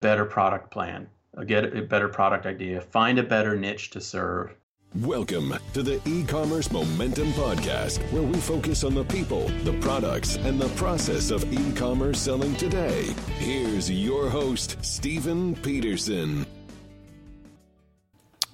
[0.00, 1.06] better product plan,
[1.46, 4.54] get a better product idea, find a better niche to serve.
[4.94, 10.58] Welcome to the e-commerce momentum podcast where we focus on the people, the products, and
[10.58, 13.14] the process of e-commerce selling today.
[13.36, 16.46] Here's your host, Stephen Peterson.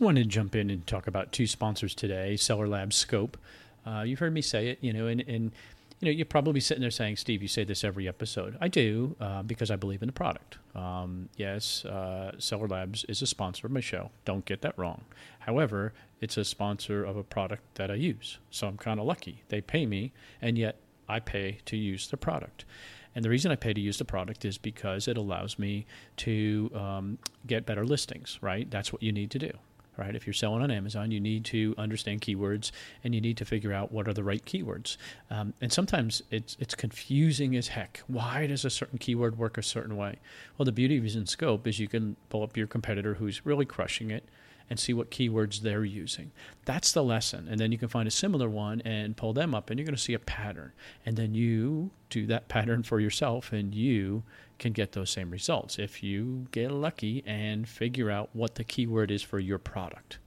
[0.01, 3.39] I wanted to jump in and talk about two sponsors today, Seller Lab Scope.
[3.87, 5.53] Uh, you've heard me say it, you know, and, and
[6.01, 8.57] you know, you're probably sitting there saying, Steve, you say this every episode.
[8.61, 10.59] I do uh, because I believe in the product.
[10.75, 14.11] Um, yes, uh, Seller Labs is a sponsor of my show.
[14.27, 15.05] Don't get that wrong.
[15.41, 18.39] However, it's a sponsor of a product that I use.
[18.51, 19.43] So I'm kind of lucky.
[19.49, 20.77] They pay me, and yet
[21.09, 22.67] I pay to use the product.
[23.15, 25.87] And the reason I pay to use the product is because it allows me
[26.19, 28.71] to um, get better listings, right?
[28.71, 29.53] That's what you need to do
[29.99, 30.15] right?
[30.15, 32.71] If you're selling on Amazon, you need to understand keywords
[33.05, 34.97] and you need to figure out what are the right keywords.
[35.31, 38.03] Um, and sometimes it's it's confusing as heck.
[38.07, 40.17] Why does a certain keyword work a certain way?
[40.57, 43.65] Well, the beauty of using Scope is you can pull up your competitor who's really
[43.65, 44.25] crushing it
[44.69, 46.33] and see what keywords they're using.
[46.65, 47.47] That's the lesson.
[47.49, 49.95] And then you can find a similar one and pull them up, and you're going
[49.95, 50.73] to see a pattern.
[51.05, 54.25] And then you do that pattern for yourself, and you
[54.59, 59.11] can get those same results if you get lucky and figure out what the keyword
[59.11, 60.19] is for your product.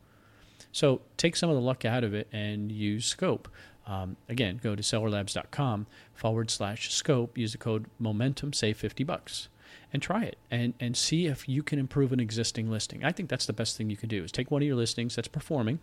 [0.72, 3.50] So take some of the luck out of it and use Scope.
[3.88, 9.50] Um, again, go to sellerlabs.com forward slash scope, use the code momentum, save 50 bucks
[9.92, 13.04] and try it and, and see if you can improve an existing listing.
[13.04, 15.16] I think that's the best thing you can do is take one of your listings
[15.16, 15.80] that's performing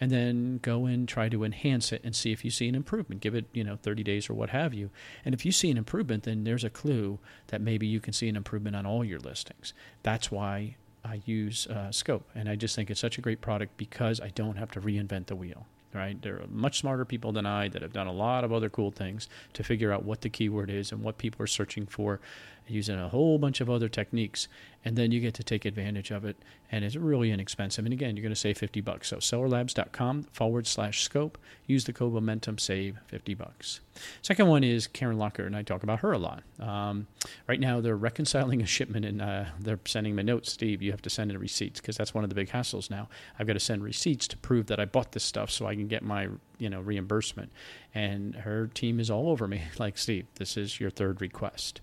[0.00, 3.20] and then go and try to enhance it and see if you see an improvement.
[3.20, 4.90] Give it, you know, 30 days or what have you.
[5.24, 8.28] And if you see an improvement, then there's a clue that maybe you can see
[8.28, 9.72] an improvement on all your listings.
[10.02, 12.28] That's why I use uh, Scope.
[12.34, 15.26] And I just think it's such a great product because I don't have to reinvent
[15.26, 16.20] the wheel right?
[16.20, 18.90] There are much smarter people than I that have done a lot of other cool
[18.90, 22.20] things to figure out what the keyword is and what people are searching for
[22.68, 24.48] using a whole bunch of other techniques.
[24.84, 26.36] And then you get to take advantage of it.
[26.70, 27.84] And it's really inexpensive.
[27.84, 29.08] And again, you're going to save 50 bucks.
[29.08, 31.38] So sellerlabs.com forward slash scope.
[31.66, 33.80] Use the code momentum, save 50 bucks.
[34.22, 36.42] Second one is Karen Locker, and I talk about her a lot.
[36.60, 37.06] Um,
[37.48, 40.52] right now, they're reconciling a shipment and uh, they're sending me notes.
[40.52, 43.08] Steve, you have to send in receipts because that's one of the big hassles now.
[43.38, 45.88] I've got to send receipts to prove that I bought this stuff so I can
[45.88, 46.28] get my
[46.58, 47.50] you know reimbursement.
[47.94, 50.26] And her team is all over me, like Steve.
[50.36, 51.80] This is your third request.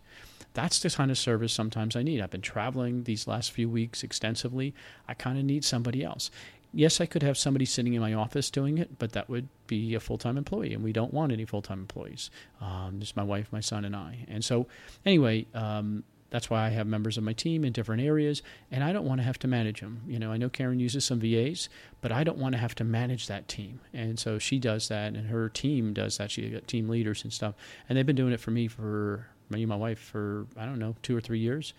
[0.54, 2.22] That's the kind of service sometimes I need.
[2.22, 4.74] I've been traveling these last few weeks extensively.
[5.08, 6.30] I kind of need somebody else.
[6.76, 9.94] Yes, I could have somebody sitting in my office doing it, but that would be
[9.94, 12.32] a full time employee, and we don't want any full time employees.
[12.62, 14.26] Um, just my wife, my son, and I.
[14.28, 14.68] And so,
[15.06, 16.04] anyway, um,
[16.34, 18.42] that's why I have members of my team in different areas,
[18.72, 20.02] and I don't want to have to manage them.
[20.08, 21.70] You know, I know Karen uses some VAs,
[22.02, 23.82] but I don't want to have to manage that team.
[23.94, 26.32] And so she does that, and her team does that.
[26.32, 27.54] She got team leaders and stuff,
[27.88, 30.80] and they've been doing it for me for me and my wife for I don't
[30.80, 31.74] know two or three years,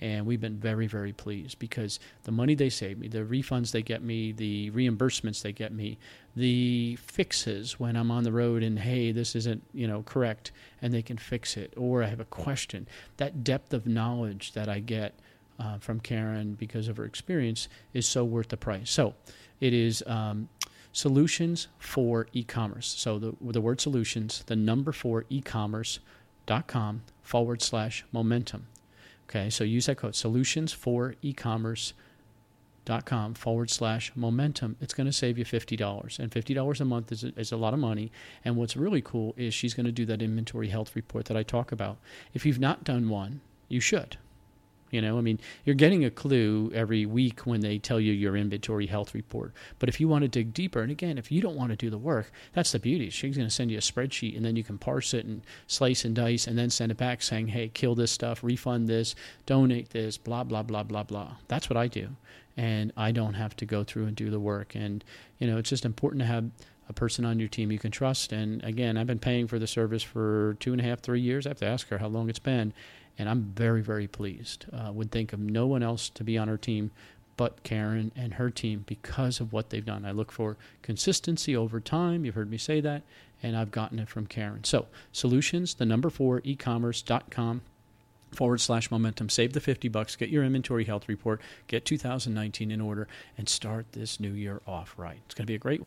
[0.00, 3.82] and we've been very very pleased because the money they save me, the refunds they
[3.82, 5.98] get me, the reimbursements they get me,
[6.36, 10.92] the fixes when I'm on the road and hey this isn't you know correct and
[10.92, 12.88] they can fix it or I have a question.
[13.18, 15.14] That depth of knowledge that I get.
[15.58, 18.90] Uh, from Karen because of her experience is so worth the price.
[18.90, 19.12] So
[19.60, 20.48] it is um,
[20.92, 22.86] solutions for e-commerce.
[22.86, 26.00] So the the word solutions, the number for e-commerce
[26.66, 28.66] com forward slash momentum.
[29.28, 31.92] Okay, so use that code solutions for e-commerce
[32.84, 34.76] dot com forward slash momentum.
[34.80, 36.18] It's going to save you $50.
[36.18, 38.10] And $50 a month is is a lot of money.
[38.44, 41.44] And what's really cool is she's going to do that inventory health report that I
[41.44, 41.98] talk about.
[42.34, 44.16] If you've not done one, you should.
[44.90, 48.36] You know, I mean, you're getting a clue every week when they tell you your
[48.36, 49.52] inventory health report.
[49.78, 51.90] But if you want to dig deeper, and again, if you don't want to do
[51.90, 53.10] the work, that's the beauty.
[53.10, 56.04] She's going to send you a spreadsheet, and then you can parse it and slice
[56.04, 59.14] and dice, and then send it back saying, hey, kill this stuff, refund this,
[59.46, 61.36] donate this, blah, blah, blah, blah, blah.
[61.48, 62.08] That's what I do.
[62.56, 64.74] And I don't have to go through and do the work.
[64.74, 65.04] And,
[65.38, 66.50] you know, it's just important to have
[66.88, 68.32] a person on your team you can trust.
[68.32, 71.46] And again, I've been paying for the service for two and a half, three years.
[71.46, 72.74] I have to ask her how long it's been
[73.18, 74.66] and I'm very, very pleased.
[74.72, 76.90] Uh, would think of no one else to be on our team
[77.40, 80.04] but Karen and her team because of what they've done.
[80.04, 82.26] I look for consistency over time.
[82.26, 83.02] You've heard me say that,
[83.42, 84.62] and I've gotten it from Karen.
[84.64, 87.62] So, solutions, the number four, ecommerce.com
[88.32, 89.30] forward slash momentum.
[89.30, 93.08] Save the 50 bucks, get your inventory health report, get 2019 in order,
[93.38, 95.20] and start this new year off right.
[95.24, 95.82] It's going to be a great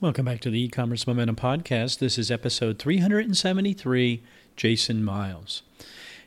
[0.00, 1.98] Welcome back to the e-commerce momentum podcast.
[1.98, 4.22] This is episode 373,
[4.54, 5.62] Jason Miles.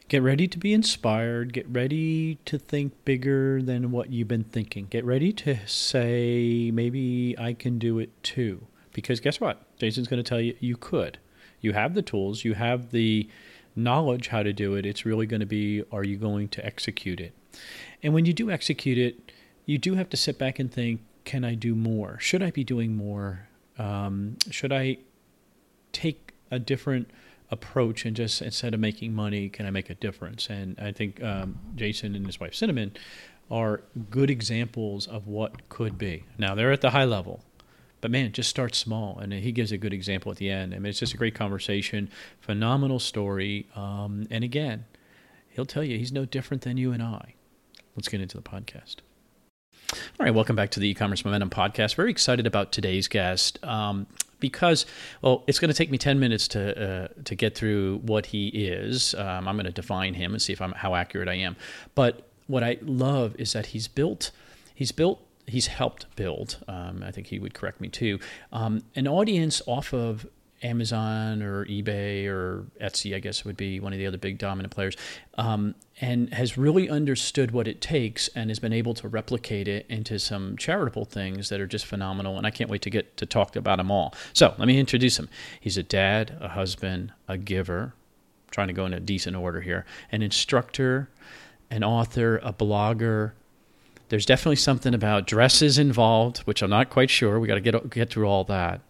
[0.10, 1.54] Get ready to be inspired.
[1.54, 4.88] Get ready to think bigger than what you've been thinking.
[4.90, 8.68] Get ready to say, maybe I can do it too.
[8.92, 9.78] Because guess what?
[9.78, 11.18] Jason's going to tell you you could.
[11.62, 13.30] You have the tools, you have the
[13.76, 14.86] knowledge how to do it.
[14.86, 17.34] It's really going to be are you going to execute it?
[18.04, 19.32] And when you do execute it,
[19.66, 22.20] you do have to sit back and think can I do more?
[22.20, 23.48] Should I be doing more?
[23.80, 24.98] Um, should I
[25.94, 27.10] take a different
[27.54, 30.50] approach and just instead of making money, can I make a difference?
[30.50, 32.92] And I think um, Jason and his wife Cinnamon
[33.50, 36.26] are good examples of what could be.
[36.38, 37.44] Now they're at the high level,
[38.02, 39.20] but man, just start small.
[39.20, 40.74] And he gives a good example at the end.
[40.74, 42.10] I mean, it's just a great conversation,
[42.42, 43.68] phenomenal story.
[43.76, 44.86] Um, and again,
[45.50, 47.36] he'll tell you he's no different than you and I.
[47.96, 48.98] Let's get into the podcast.
[49.92, 51.94] All right, welcome back to the e-commerce momentum podcast.
[51.94, 54.08] Very excited about today's guest um,
[54.50, 54.86] because,
[55.24, 58.50] well, it's going to take me ten minutes to uh, to get through what he
[58.50, 59.16] is.
[59.16, 61.56] Um, I'm going to define him and see if I'm how accurate I am.
[61.96, 64.32] But what I love is that he's built
[64.76, 66.58] he's built he's helped build.
[66.68, 68.20] Um, I think he would correct me too.
[68.52, 70.28] Um, an audience off of
[70.64, 74.74] Amazon or eBay or Etsy, I guess would be one of the other big dominant
[74.74, 74.96] players,
[75.38, 79.86] um, and has really understood what it takes and has been able to replicate it
[79.90, 82.38] into some charitable things that are just phenomenal.
[82.38, 84.14] And I can't wait to get to talk about them all.
[84.34, 85.30] So let me introduce him.
[85.60, 87.94] He's a dad, a husband, a giver.
[88.46, 89.86] I'm trying to go in a decent order here.
[90.12, 91.10] An instructor,
[91.70, 93.34] an author, a blogger.
[94.10, 97.40] There's definitely something about dresses involved, which I'm not quite sure.
[97.40, 98.82] We got to get get through all that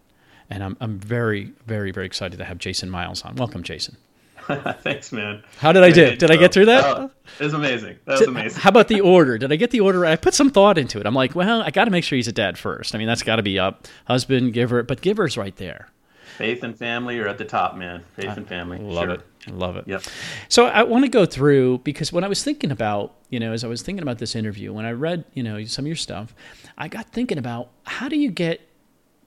[0.50, 3.36] and I'm I'm very very very excited to have Jason Miles on.
[3.36, 3.96] Welcome, Jason.
[4.82, 5.42] Thanks, man.
[5.58, 6.16] How did I do?
[6.16, 6.84] Did I get through that?
[6.84, 7.10] Oh,
[7.40, 7.96] it was amazing.
[8.04, 8.60] That was amazing.
[8.60, 9.38] How about the order?
[9.38, 10.04] Did I get the order?
[10.04, 11.06] I put some thought into it.
[11.06, 12.94] I'm like, well, I got to make sure he's a dad first.
[12.94, 13.88] I mean, that's got to be up.
[14.06, 15.88] Husband, giver, but giver's right there.
[16.36, 18.02] Faith and family are at the top, man.
[18.16, 18.78] Faith I and family.
[18.78, 19.14] Love sure.
[19.14, 19.20] it.
[19.46, 19.86] I love it.
[19.86, 20.02] Yep.
[20.48, 23.62] So I want to go through because when I was thinking about, you know, as
[23.62, 26.34] I was thinking about this interview, when I read, you know, some of your stuff,
[26.76, 28.60] I got thinking about how do you get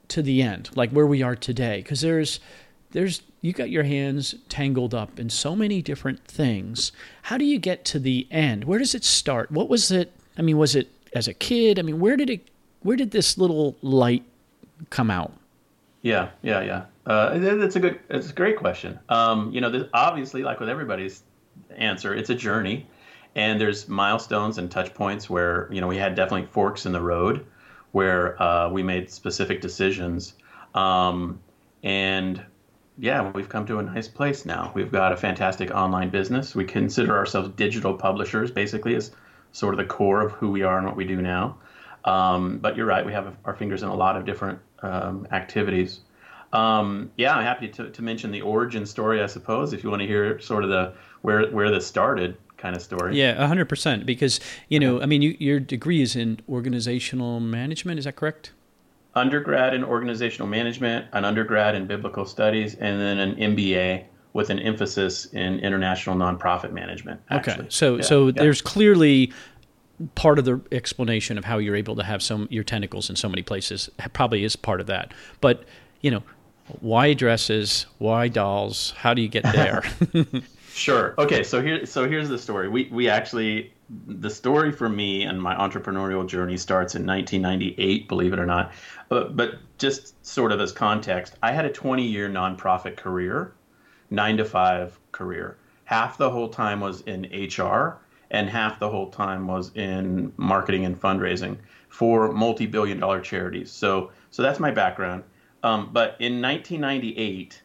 [0.10, 2.40] to the end, like where we are today, because there's
[2.92, 6.92] there's you got your hands tangled up in so many different things.
[7.24, 8.64] How do you get to the end?
[8.64, 9.52] Where does it start?
[9.52, 10.12] What was it?
[10.38, 11.80] I mean, was it as a kid?
[11.80, 12.48] I mean, where did it?
[12.82, 14.24] Where did this little light
[14.90, 15.34] come out?
[16.02, 16.86] Yeah, yeah, yeah.
[17.06, 18.00] Uh, that's a good.
[18.10, 19.00] It's a great question.
[19.10, 21.24] Um, you know, this, obviously, like with everybody's
[21.76, 22.88] answer, it's a journey,
[23.36, 27.02] and there's milestones and touch points where you know we had definitely forks in the
[27.02, 27.46] road
[27.92, 30.34] where uh, we made specific decisions.
[30.76, 31.40] Um,
[31.84, 32.44] and
[32.98, 34.72] yeah, we've come to a nice place now.
[34.74, 36.56] We've got a fantastic online business.
[36.56, 39.12] We consider ourselves digital publishers, basically, as
[39.52, 41.58] sort of the core of who we are and what we do now.
[42.06, 46.00] Um, but you're right, we have our fingers in a lot of different um, activities.
[46.54, 50.02] Um, yeah, I'm happy to, to mention the origin story, I suppose, if you want
[50.02, 53.18] to hear sort of the where where this started kind of story.
[53.18, 54.06] Yeah, hundred percent.
[54.06, 54.40] Because
[54.70, 58.00] you know, I mean, you, your degree is in organizational management.
[58.00, 58.52] Is that correct?
[59.16, 64.60] Undergrad in organizational management, an undergrad in biblical studies, and then an MBA with an
[64.60, 67.20] emphasis in international nonprofit management.
[67.30, 67.54] Actually.
[67.54, 68.34] Okay, so yeah, so yeah.
[68.36, 69.34] there's clearly
[70.14, 73.28] part of the explanation of how you're able to have some your tentacles in so
[73.28, 75.14] many places probably is part of that.
[75.42, 75.64] But
[76.02, 76.24] you know,
[76.82, 77.86] why dresses?
[77.98, 78.92] Why dolls?
[78.98, 79.84] How do you get there?
[80.78, 81.16] Sure.
[81.18, 81.44] Okay.
[81.44, 82.70] So here, so here's the story.
[82.70, 83.74] We we actually
[84.08, 88.08] the story for me and my entrepreneurial journey starts in 1998.
[88.08, 88.74] Believe it or not.
[89.10, 93.54] But, but just sort of as context, I had a 20 year nonprofit career,
[94.12, 95.58] nine to five career.
[95.86, 97.98] Half the whole time was in HR,
[98.30, 101.58] and half the whole time was in marketing and fundraising
[101.90, 103.72] for multi billion dollar charities.
[103.72, 105.24] So so that's my background.
[105.64, 107.64] Um, but in 1998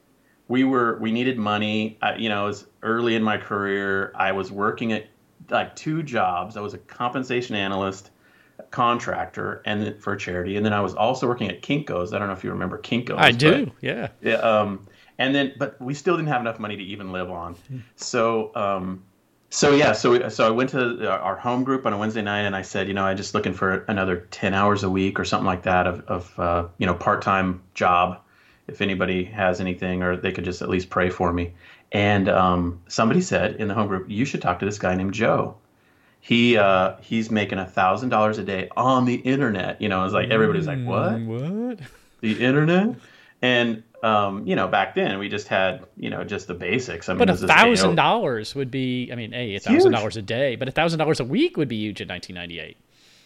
[0.53, 1.97] we were we needed money.
[2.03, 4.13] I, you know, it was early in my career.
[4.15, 5.07] I was working at
[5.49, 6.59] like two jobs.
[6.59, 8.11] I was a compensation analyst,
[8.71, 12.13] contractor, and for a charity, and then I was also working at Kinkos.
[12.13, 13.17] I don't know if you remember Kinkos.
[13.17, 13.65] I do.
[13.65, 14.09] But, yeah.
[14.21, 14.35] Yeah.
[14.35, 17.57] Um, and then, but we still didn't have enough money to even live on.
[17.97, 19.05] So, um,
[19.49, 22.55] so yeah, so so I went to our home group on a Wednesday night, and
[22.55, 25.47] I said, you know, I'm just looking for another ten hours a week or something
[25.47, 28.22] like that of of uh, you know part time job
[28.73, 31.53] if anybody has anything, or they could just at least pray for me.
[31.93, 35.13] And um, somebody said in the home group, you should talk to this guy named
[35.15, 35.57] Joe.
[36.21, 39.83] He uh, he's making a thousand dollars a day on the internet.
[39.83, 41.13] You know, it's like everybody's like, what?
[41.13, 41.27] Mm,
[41.69, 41.81] what?
[42.21, 42.95] The internet?
[43.43, 47.09] And um, you know, back then we just had, you know, just the basics.
[47.09, 50.23] I mean, but a thousand dollars would be, I mean, a a thousand dollars a
[50.23, 52.77] day, but a thousand dollars a week would be huge in 1998.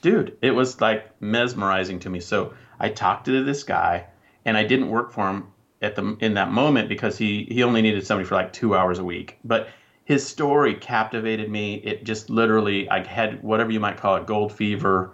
[0.00, 2.20] Dude, it was like mesmerizing to me.
[2.20, 4.06] So I talked to this guy
[4.46, 5.48] and I didn't work for him
[5.82, 8.98] at the in that moment because he he only needed somebody for like two hours
[8.98, 9.38] a week.
[9.44, 9.68] But
[10.04, 11.74] his story captivated me.
[11.84, 15.10] It just literally I had whatever you might call it, gold fever.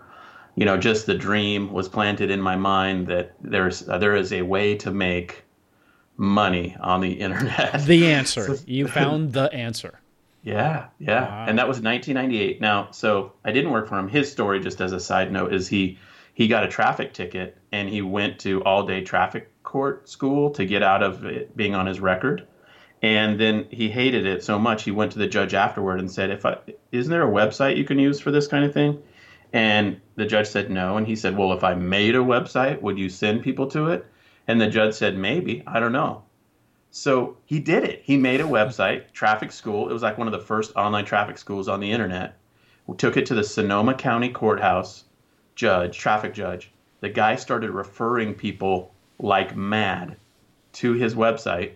[0.54, 4.32] You know, just the dream was planted in my mind that there's uh, there is
[4.32, 5.42] a way to make
[6.16, 7.84] money on the internet.
[7.86, 8.56] The answer.
[8.66, 9.98] you found the answer.
[10.44, 11.22] Yeah, yeah.
[11.22, 11.46] Wow.
[11.48, 12.60] And that was 1998.
[12.60, 14.08] Now, so I didn't work for him.
[14.08, 15.98] His story, just as a side note, is he
[16.34, 20.64] he got a traffic ticket and he went to all day traffic court school to
[20.64, 22.46] get out of it being on his record.
[23.02, 26.30] And then he hated it so much he went to the judge afterward and said,
[26.30, 26.56] "If I
[26.92, 28.98] isn't there a website you can use for this kind of thing?"
[29.52, 30.96] And the judge said no.
[30.96, 34.06] And he said, "Well, if I made a website, would you send people to it?"
[34.46, 35.62] And the judge said, "Maybe.
[35.66, 36.22] I don't know."
[36.90, 38.02] So he did it.
[38.04, 39.88] He made a website, Traffic School.
[39.88, 42.36] It was like one of the first online traffic schools on the internet.
[42.86, 45.04] We took it to the Sonoma County Courthouse
[45.54, 46.70] judge, traffic judge.
[47.00, 50.16] The guy started referring people like mad
[50.74, 51.72] to his website,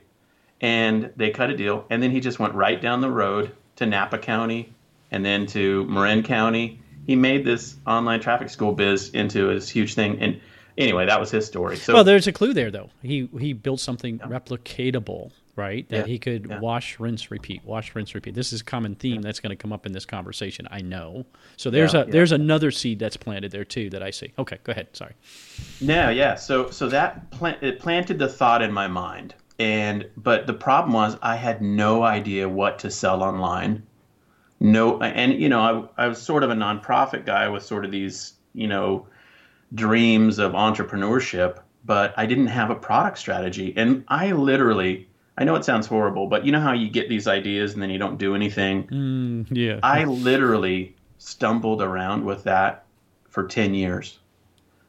[0.61, 1.85] and they cut a deal.
[1.91, 4.73] And then he just went right down the road to Napa County
[5.11, 6.81] and then to Marin County.
[7.07, 10.21] He made this online traffic school biz into this huge thing.
[10.21, 10.41] And
[10.77, 11.77] anyway, that was his story.
[11.77, 12.91] So, well, there's a clue there, though.
[13.03, 14.27] He he built something yeah.
[14.27, 15.89] replicatable, right?
[15.89, 16.13] That yeah.
[16.13, 16.61] he could yeah.
[16.61, 18.35] wash, rinse, repeat, wash, rinse, repeat.
[18.35, 20.69] This is a common theme that's going to come up in this conversation.
[20.71, 21.27] I know.
[21.57, 24.33] So there's a there's another seed that's planted there too that I see.
[24.39, 24.89] Okay, go ahead.
[24.93, 25.15] Sorry.
[25.81, 26.35] Yeah, yeah.
[26.35, 30.93] So so that plant it planted the thought in my mind, and but the problem
[30.93, 33.83] was I had no idea what to sell online.
[34.61, 37.91] No, and you know I I was sort of a nonprofit guy with sort of
[37.91, 39.07] these you know
[39.75, 43.73] dreams of entrepreneurship, but I didn't have a product strategy.
[43.77, 47.29] And I literally, I know it sounds horrible, but you know how you get these
[47.29, 48.87] ideas and then you don't do anything?
[48.87, 49.81] Mm, yeah.
[49.83, 52.87] I literally stumbled around with that
[53.29, 54.19] for 10 years.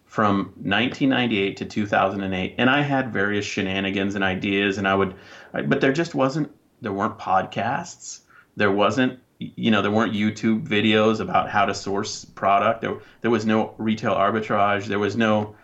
[0.05, 5.13] From 1998 to 2008 and i had various shenanigans and ideas and i would
[5.51, 6.49] but there just wasn't
[6.81, 8.21] there weren't podcasts.
[8.55, 12.81] There wasn't you know there weren't youtube videos about how to source product.
[12.81, 14.85] There, there was no retail arbitrage.
[14.85, 15.55] There was no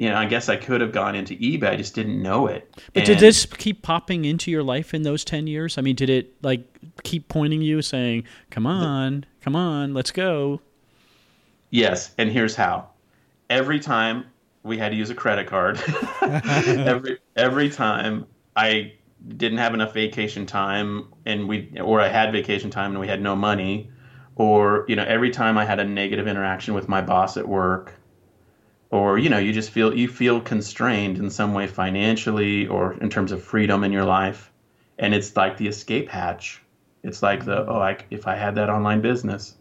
[0.00, 2.68] you know i guess i could have gone into ebay i just didn't know it.
[2.94, 5.76] But and, did this keep popping into your life in those 10 years?
[5.76, 6.62] I mean did it like
[7.02, 10.60] keep pointing you saying come on come on let's go
[11.68, 12.88] yes and here's how.
[13.50, 14.24] Every time
[14.62, 15.78] we had to use a credit card
[16.22, 18.26] every every time
[18.56, 18.92] i
[19.36, 23.20] didn't have enough vacation time and we or I had vacation time and we had
[23.20, 23.90] no money
[24.36, 27.99] or you know every time I had a negative interaction with my boss at work
[28.90, 33.08] or you know you just feel you feel constrained in some way financially or in
[33.08, 34.50] terms of freedom in your life
[34.98, 36.62] and it's like the escape hatch
[37.02, 39.54] it's like the oh I, if I had that online business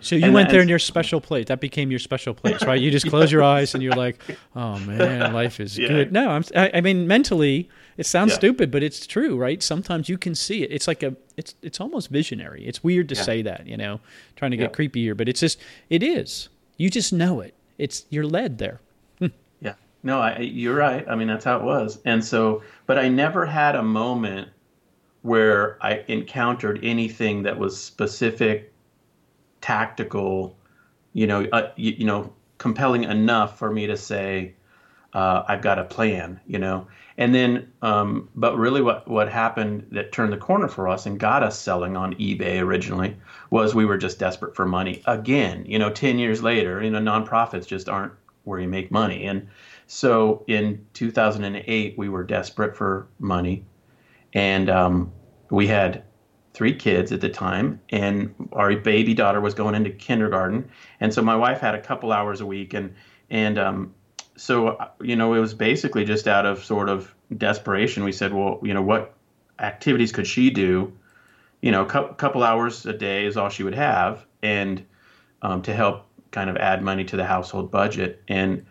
[0.00, 1.46] so you and went there in your special place.
[1.46, 2.80] That became your special place, right?
[2.80, 4.20] You just close your eyes and you're like,
[4.54, 5.88] "Oh man, life is yeah.
[5.88, 6.44] good." No, I'm.
[6.54, 8.38] I, I, mean, mentally, it sounds yeah.
[8.38, 9.62] stupid, but it's true, right?
[9.62, 10.70] Sometimes you can see it.
[10.72, 11.16] It's like a.
[11.36, 12.66] It's it's almost visionary.
[12.66, 13.22] It's weird to yeah.
[13.22, 14.00] say that, you know,
[14.36, 16.48] trying to get creepy here, but it's just it is.
[16.76, 17.54] You just know it.
[17.78, 18.80] It's you're led there.
[19.60, 19.74] Yeah.
[20.02, 21.06] No, I, you're right.
[21.08, 21.98] I mean, that's how it was.
[22.04, 24.48] And so, but I never had a moment
[25.22, 28.72] where I encountered anything that was specific
[29.60, 30.56] tactical,
[31.14, 34.54] you know, uh, you, you, know, compelling enough for me to say,
[35.12, 36.86] uh, I've got a plan, you know.
[37.18, 41.18] And then, um, but really, what what happened that turned the corner for us and
[41.18, 43.16] got us selling on eBay originally
[43.50, 45.64] was we were just desperate for money again.
[45.66, 48.12] You know, ten years later, you know, nonprofits just aren't
[48.44, 49.48] where you make money, and
[49.86, 53.64] so in 2008 we were desperate for money,
[54.34, 55.10] and um,
[55.50, 56.02] we had
[56.52, 60.68] three kids at the time, and our baby daughter was going into kindergarten,
[61.00, 62.94] and so my wife had a couple hours a week, and
[63.30, 63.94] and um,
[64.36, 68.04] so you know it was basically just out of sort of desperation.
[68.04, 69.14] We said, well, you know, what
[69.58, 70.92] activities could she do?
[71.62, 74.84] You know, a cu- couple hours a day is all she would have, and
[75.42, 78.66] um, to help kind of add money to the household budget, and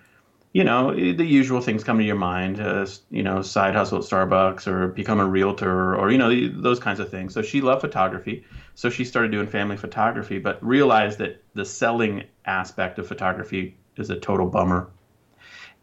[0.56, 4.06] you know, the usual things come to your mind, uh, you know, side hustle at
[4.06, 7.34] Starbucks or become a realtor or, you know, those kinds of things.
[7.34, 8.46] So she loved photography.
[8.74, 14.10] So she started doing family photography, but realized that the selling aspect of photography is
[14.10, 14.90] a total bummer.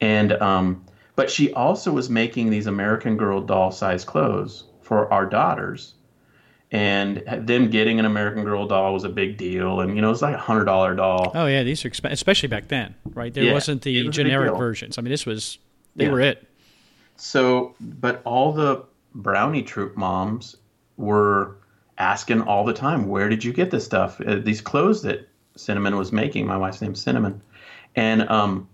[0.02, 0.84] And, um,
[1.16, 5.94] but she also was making these American Girl doll size clothes for our daughters
[6.72, 10.12] and them getting an American Girl doll was a big deal, and you know it
[10.12, 11.30] was like a hundred dollar doll.
[11.34, 13.32] Oh yeah, these are expensive, especially back then, right?
[13.32, 14.96] There yeah, wasn't the was generic versions.
[14.96, 15.58] I mean, this was
[15.94, 16.10] they yeah.
[16.10, 16.48] were it.
[17.16, 20.56] So, but all the brownie troop moms
[20.96, 21.58] were
[21.98, 24.18] asking all the time, "Where did you get this stuff?
[24.22, 27.42] Uh, these clothes that Cinnamon was making." My wife's name's Cinnamon,
[27.96, 28.66] and um,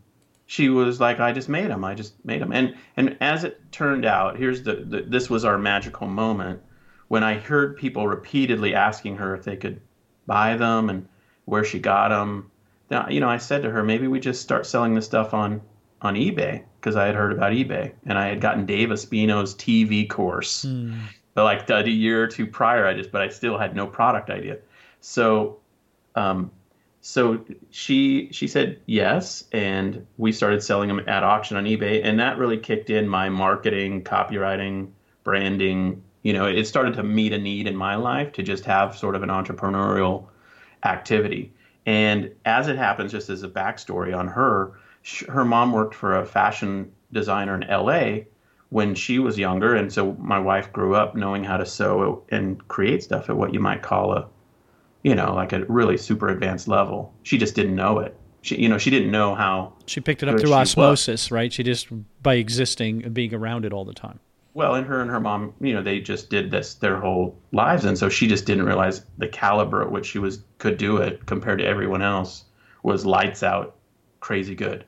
[0.48, 1.84] she was like, "I just made them.
[1.84, 5.44] I just made them." And and as it turned out, here's the, the this was
[5.44, 6.60] our magical moment
[7.08, 9.80] when I heard people repeatedly asking her if they could
[10.26, 11.06] buy them and
[11.46, 12.50] where she got them,
[12.90, 15.60] Now, you know, I said to her, maybe we just start selling this stuff on
[16.00, 20.08] on eBay because I had heard about eBay and I had gotten Dave Espino's TV
[20.08, 20.64] course.
[20.64, 20.98] Mm.
[21.34, 24.30] But like a year or two prior, I just but I still had no product
[24.30, 24.58] idea.
[25.00, 25.58] So,
[26.14, 26.50] um,
[27.00, 32.18] so she she said yes, and we started selling them at auction on eBay, and
[32.20, 34.90] that really kicked in my marketing, copywriting,
[35.24, 36.02] branding.
[36.22, 39.14] You know, it started to meet a need in my life to just have sort
[39.14, 40.26] of an entrepreneurial
[40.84, 41.52] activity.
[41.86, 44.72] And as it happens, just as a backstory on her,
[45.28, 48.24] her mom worked for a fashion designer in LA
[48.70, 49.74] when she was younger.
[49.74, 53.54] And so my wife grew up knowing how to sew and create stuff at what
[53.54, 54.28] you might call a,
[55.02, 57.14] you know, like a really super advanced level.
[57.22, 58.16] She just didn't know it.
[58.42, 59.74] She, you know, she didn't know how.
[59.86, 61.52] She picked it up through osmosis, right?
[61.52, 61.88] She just,
[62.22, 64.20] by existing and being around it all the time.
[64.54, 67.84] Well, and her and her mom, you know, they just did this their whole lives,
[67.84, 71.26] and so she just didn't realize the caliber at which she was could do it
[71.26, 72.44] compared to everyone else
[72.82, 73.76] was lights out,
[74.20, 74.84] crazy good.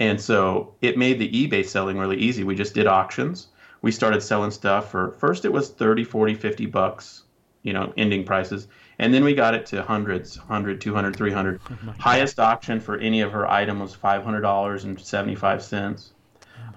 [0.00, 2.42] And so it made the eBay selling really easy.
[2.42, 3.48] We just did auctions.
[3.82, 7.22] We started selling stuff for first it was 30, 40, 50 bucks,
[7.62, 8.66] you know, ending prices.
[8.98, 11.60] And then we got it to hundreds, 100, 200, 300.
[11.68, 16.12] Oh Highest auction for any of her item was $500.75.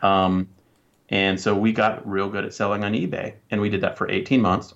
[0.04, 0.50] Um,
[1.10, 4.10] and so we got real good at selling on eBay, and we did that for
[4.10, 4.74] 18 months.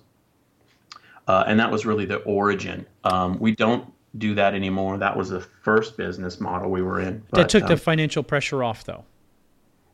[1.28, 2.84] Uh, and that was really the origin.
[3.04, 4.98] Um, we don't do that anymore.
[4.98, 7.22] That was the first business model we were in.
[7.30, 9.04] But, that took um, the financial pressure off, though.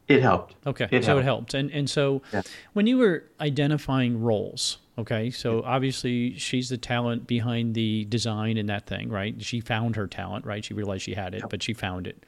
[0.07, 0.55] It helped.
[0.67, 1.21] Okay, it so helped.
[1.21, 1.55] it helped.
[1.55, 2.43] And and so yeah.
[2.73, 8.69] when you were identifying roles, okay, so obviously she's the talent behind the design and
[8.69, 9.40] that thing, right?
[9.43, 10.64] She found her talent, right?
[10.64, 11.50] She realized she had it, yep.
[11.50, 12.26] but she found it.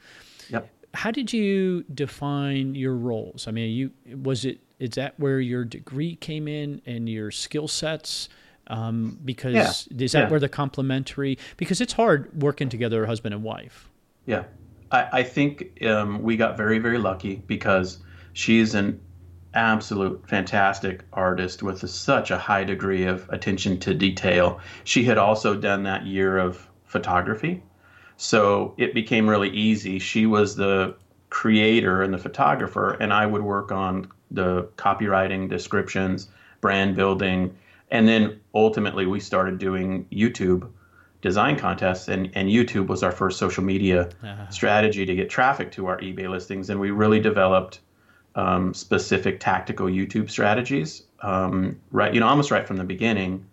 [0.49, 3.47] Yep how did you define your roles?
[3.47, 7.69] I mean, you was it is that where your degree came in and your skill
[7.69, 8.29] sets?
[8.67, 10.05] Um, because yeah.
[10.05, 10.31] is that yeah.
[10.31, 11.39] where the complementary?
[11.57, 13.91] Because it's hard working together, husband and wife.
[14.27, 14.45] Yeah,
[14.93, 17.99] I, I think um, we got very very lucky because
[18.33, 19.01] she's an
[19.55, 24.61] absolute fantastic artist with a, such a high degree of attention to detail.
[24.85, 27.63] She had also done that year of photography
[28.23, 29.99] so it became really easy.
[29.99, 30.95] She was the
[31.31, 36.29] creator and the photographer, and I would work on the copywriting, descriptions,
[36.61, 37.57] brand building,
[37.91, 40.69] and then ultimately we started doing YouTube
[41.23, 44.49] design contests and, and youtube was our first social media uh-huh.
[44.49, 47.81] strategy to get traffic to our ebay listings and we really developed
[48.35, 53.45] um, specific tactical youtube strategies um, right you know almost right from the beginning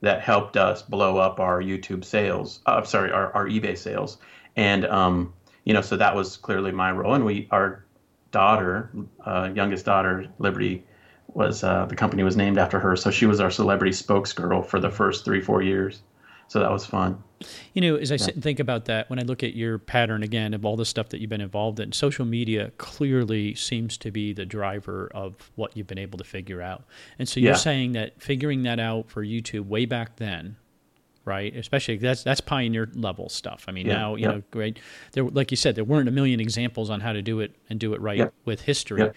[0.00, 2.60] that helped us blow up our YouTube sales.
[2.66, 4.18] Uh, sorry, our, our eBay sales.
[4.56, 5.32] And um,
[5.64, 7.14] you know, so that was clearly my role.
[7.14, 7.84] And we, our
[8.30, 8.90] daughter,
[9.24, 10.84] uh, youngest daughter, Liberty,
[11.28, 12.96] was uh, the company was named after her.
[12.96, 16.02] So she was our celebrity spokesgirl for the first three, four years.
[16.48, 17.22] So that was fun.
[17.72, 20.22] You know, as I sit and think about that, when I look at your pattern
[20.22, 24.10] again of all the stuff that you've been involved in, social media clearly seems to
[24.10, 26.84] be the driver of what you've been able to figure out.
[27.18, 27.56] And so you're yeah.
[27.56, 30.56] saying that figuring that out for YouTube way back then,
[31.24, 31.54] right?
[31.56, 33.64] Especially that's that's pioneer level stuff.
[33.68, 33.94] I mean, yeah.
[33.94, 34.78] now you know, great.
[35.12, 37.80] There, like you said, there weren't a million examples on how to do it and
[37.80, 39.10] do it right with history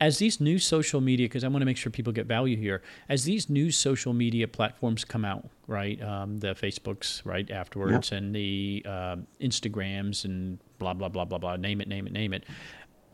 [0.00, 2.82] as these new social media, because I want to make sure people get value here,
[3.08, 6.00] as these new social media platforms come out, right?
[6.02, 11.56] Um, the Facebooks, right, afterwards, and the uh, Instagrams and blah, blah, blah, blah, blah,
[11.56, 12.44] name it, name it, name it.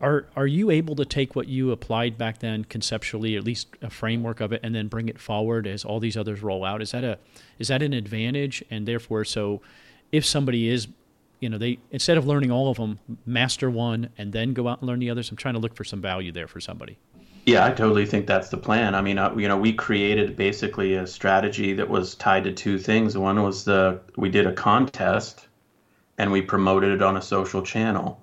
[0.01, 3.91] Are, are you able to take what you applied back then conceptually, at least a
[3.91, 6.83] framework of it, and then bring it forward as all these others roll out?
[6.83, 7.19] Is that a
[7.59, 8.63] is that an advantage?
[8.71, 9.63] And therefore, so
[10.13, 10.87] if somebody is
[11.41, 14.81] you know they instead of learning all of them master one and then go out
[14.81, 16.99] and learn the others i'm trying to look for some value there for somebody.
[17.45, 18.95] Yeah i totally think that's the plan.
[18.95, 22.79] I mean uh, you know we created basically a strategy that was tied to two
[22.79, 23.17] things.
[23.17, 25.47] One was the we did a contest
[26.19, 28.21] and we promoted it on a social channel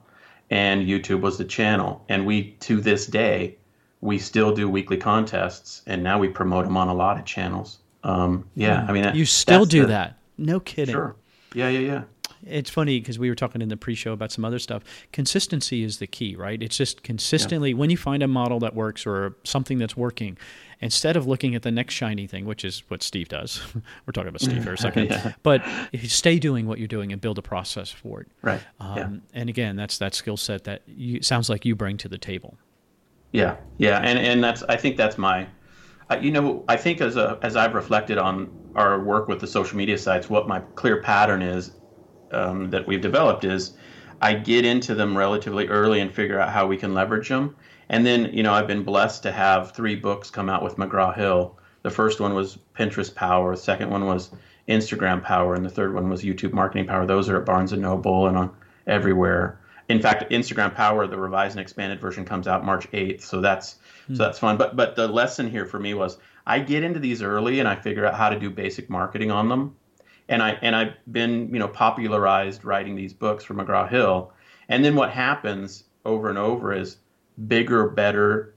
[0.50, 2.04] and youtube was the channel.
[2.10, 3.58] And we to this day
[4.02, 7.80] we still do weekly contests and now we promote them on a lot of channels.
[8.04, 10.18] Um, yeah i mean you still do the, that?
[10.38, 10.94] No kidding.
[10.94, 11.16] Sure.
[11.54, 12.04] Yeah yeah yeah
[12.48, 14.84] it's funny because we were talking in the pre-show about some other stuff.
[15.12, 16.62] Consistency is the key, right?
[16.62, 17.78] It's just consistently yeah.
[17.78, 20.38] when you find a model that works or something that's working,
[20.84, 23.62] instead of looking at the next shiny thing, which is what Steve does.
[24.06, 25.34] we're talking about Steve for a second, yeah.
[25.42, 25.64] but
[26.04, 28.28] stay doing what you're doing and build a process for it.
[28.42, 28.62] Right.
[28.80, 29.10] Um, yeah.
[29.34, 32.58] And again, that's that skill set that you sounds like you bring to the table.
[33.32, 35.48] Yeah, yeah, and and that's I think that's my,
[36.10, 39.48] uh, you know, I think as a as I've reflected on our work with the
[39.48, 41.72] social media sites, what my clear pattern is
[42.34, 43.74] um, that we've developed is
[44.22, 47.56] I get into them relatively early and figure out how we can leverage them.
[47.90, 51.16] And then, you know, I've been blessed to have three books come out with McGraw
[51.16, 51.58] Hill.
[51.82, 54.32] The first one was Pinterest Power, the second one was
[54.70, 57.06] Instagram Power, and the third one was YouTube Marketing Power.
[57.06, 58.56] Those are at Barnes and Noble and on
[58.88, 59.60] everywhere.
[59.90, 63.22] in fact, Instagram Power, the revised and expanded version, comes out March 8th.
[63.22, 63.76] So that's
[64.10, 64.16] mm.
[64.16, 64.56] so that's fun.
[64.56, 66.18] But but the lesson here for me was
[66.48, 69.50] I get into these early and I figure out how to do basic marketing on
[69.50, 69.76] them.
[70.30, 74.32] And I and I've been you know popularized writing these books for McGraw Hill.
[74.70, 76.98] And then what happens over and over is
[77.48, 78.54] bigger, better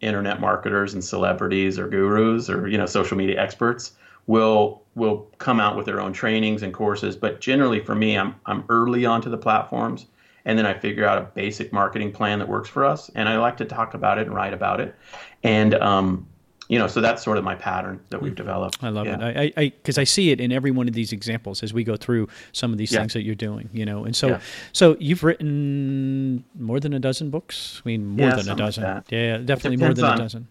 [0.00, 3.92] internet marketers and celebrities or gurus or you know social media experts
[4.26, 7.16] will will come out with their own trainings and courses.
[7.16, 10.06] But generally, for me, I'm I'm early onto the platforms,
[10.44, 13.38] and then I figure out a basic marketing plan that works for us, and I
[13.38, 14.94] like to talk about it and write about it,
[15.42, 16.26] and um,
[16.68, 18.36] you know, so that's sort of my pattern that we've hmm.
[18.36, 18.82] developed.
[18.82, 19.28] I love yeah.
[19.28, 19.52] it.
[19.56, 21.96] I, I, because I, see it in every one of these examples as we go
[21.96, 23.00] through some of these yeah.
[23.00, 23.68] things that you're doing.
[23.72, 24.40] You know, and so, yeah.
[24.72, 27.82] so you've written more than a dozen books.
[27.84, 28.84] I mean, more than a dozen.
[28.84, 30.48] Like yeah, definitely more than on, a dozen.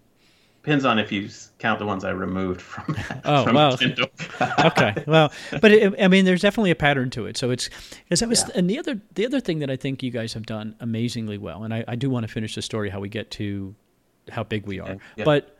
[0.64, 2.96] Depends on if you count the ones I removed from.
[3.26, 3.78] Oh from well,
[4.66, 7.38] okay, well, but it, I mean, there's definitely a pattern to it.
[7.38, 7.70] So it's
[8.04, 10.46] because that was, and the other the other thing that I think you guys have
[10.46, 13.32] done amazingly well, and I, I do want to finish the story how we get
[13.32, 13.76] to
[14.30, 15.53] how big we are, but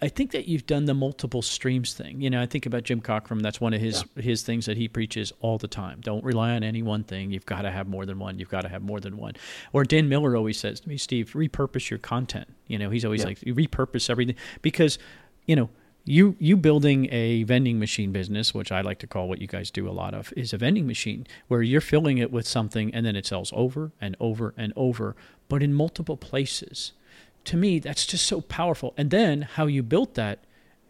[0.00, 2.20] I think that you've done the multiple streams thing.
[2.20, 3.40] You know, I think about Jim Cockrum.
[3.40, 4.22] That's one of his yeah.
[4.22, 6.00] his things that he preaches all the time.
[6.02, 7.30] Don't rely on any one thing.
[7.30, 8.38] You've got to have more than one.
[8.38, 9.34] You've got to have more than one.
[9.72, 12.48] Or Dan Miller always says to me, Steve, repurpose your content.
[12.66, 13.28] You know, he's always yeah.
[13.28, 14.98] like, repurpose everything because,
[15.46, 15.70] you know,
[16.04, 19.70] you you building a vending machine business, which I like to call what you guys
[19.70, 23.06] do a lot of, is a vending machine where you're filling it with something and
[23.06, 25.16] then it sells over and over and over,
[25.48, 26.92] but in multiple places
[27.46, 28.94] to me, that's just so powerful.
[28.96, 30.44] And then how you built that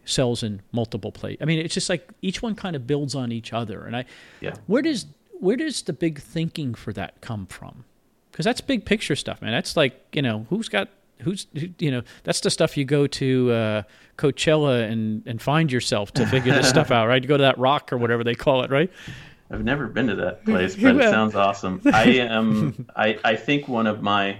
[0.05, 1.39] sells in multiple places.
[1.41, 3.85] I mean, it's just like each one kind of builds on each other.
[3.85, 4.05] And I,
[4.41, 4.55] yeah.
[4.67, 5.05] where does
[5.39, 7.85] where does the big thinking for that come from?
[8.31, 9.51] Because that's big picture stuff, man.
[9.51, 10.89] That's like you know who's got
[11.19, 11.47] who's
[11.79, 13.83] you know that's the stuff you go to uh,
[14.17, 17.21] Coachella and and find yourself to figure this stuff out, right?
[17.21, 18.91] You go to that rock or whatever they call it, right?
[19.49, 21.81] I've never been to that place, but it sounds awesome.
[21.85, 22.87] I am.
[22.95, 24.39] I I think one of my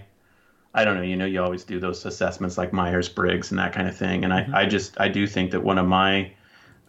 [0.74, 3.74] I don't know, you know, you always do those assessments like Myers Briggs and that
[3.74, 4.24] kind of thing.
[4.24, 4.56] And I, mm-hmm.
[4.56, 6.32] I just, I do think that one of my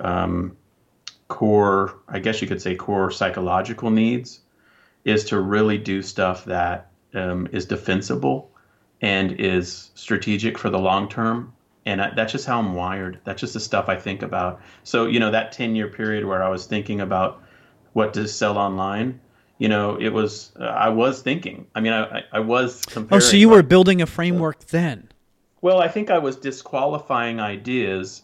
[0.00, 0.56] um,
[1.28, 4.40] core, I guess you could say core psychological needs
[5.04, 8.50] is to really do stuff that um, is defensible
[9.00, 11.52] and is strategic for the long term.
[11.86, 13.20] And I, that's just how I'm wired.
[13.24, 14.60] That's just the stuff I think about.
[14.82, 17.42] So, you know, that 10 year period where I was thinking about
[17.92, 19.20] what to sell online,
[19.58, 21.66] you know, it was uh, I was thinking.
[21.74, 23.22] I mean, I I was comparing.
[23.22, 25.08] Oh, so you were building a framework then?
[25.60, 28.22] Well, I think I was disqualifying ideas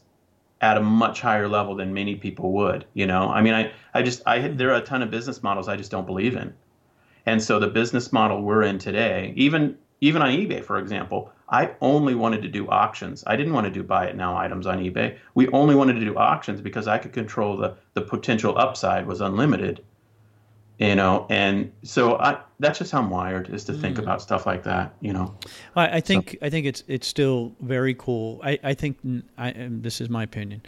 [0.61, 2.87] at a much higher level than many people would.
[2.95, 5.69] You know, I mean, I I just I there are a ton of business models
[5.69, 6.55] I just don't believe in,
[7.27, 11.73] and so the business model we're in today, even even on eBay, for example, I
[11.81, 13.25] only wanted to do auctions.
[13.27, 15.17] I didn't want to do buy it now items on eBay.
[15.35, 19.21] We only wanted to do auctions because I could control the the potential upside was
[19.21, 19.83] unlimited
[20.89, 24.03] you know and so i that's just how i'm wired is to think mm.
[24.03, 25.35] about stuff like that you know
[25.77, 26.47] i, I think so.
[26.47, 28.99] i think it's it's still very cool i i think
[29.39, 30.63] I, this is my opinion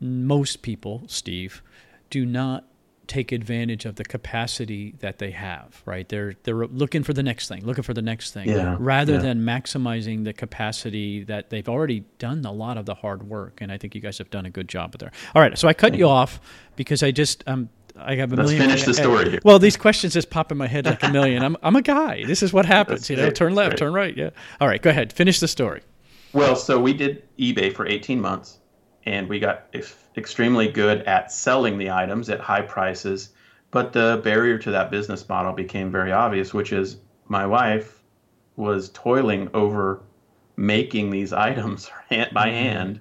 [0.00, 1.62] most people steve
[2.10, 2.64] do not
[3.08, 7.48] take advantage of the capacity that they have right they're they're looking for the next
[7.48, 9.18] thing looking for the next thing yeah, rather yeah.
[9.18, 13.72] than maximizing the capacity that they've already done a lot of the hard work and
[13.72, 15.90] i think you guys have done a good job there all right so i cut
[15.90, 16.40] Thank you off
[16.76, 18.68] because i just um I have a Let's million.
[18.68, 19.40] finish the story here.
[19.44, 21.42] Well, these questions just pop in my head like a million.
[21.42, 22.24] I'm I'm a guy.
[22.24, 23.00] This is what happens.
[23.00, 23.34] That's you know, great.
[23.34, 23.78] turn left, great.
[23.78, 24.16] turn right.
[24.16, 24.30] Yeah.
[24.60, 25.12] All right, go ahead.
[25.12, 25.82] Finish the story.
[26.32, 28.58] Well, so we did eBay for 18 months,
[29.04, 33.30] and we got ex- extremely good at selling the items at high prices.
[33.70, 38.02] But the barrier to that business model became very obvious, which is my wife
[38.56, 40.02] was toiling over
[40.56, 42.56] making these items hand by mm-hmm.
[42.56, 43.00] hand,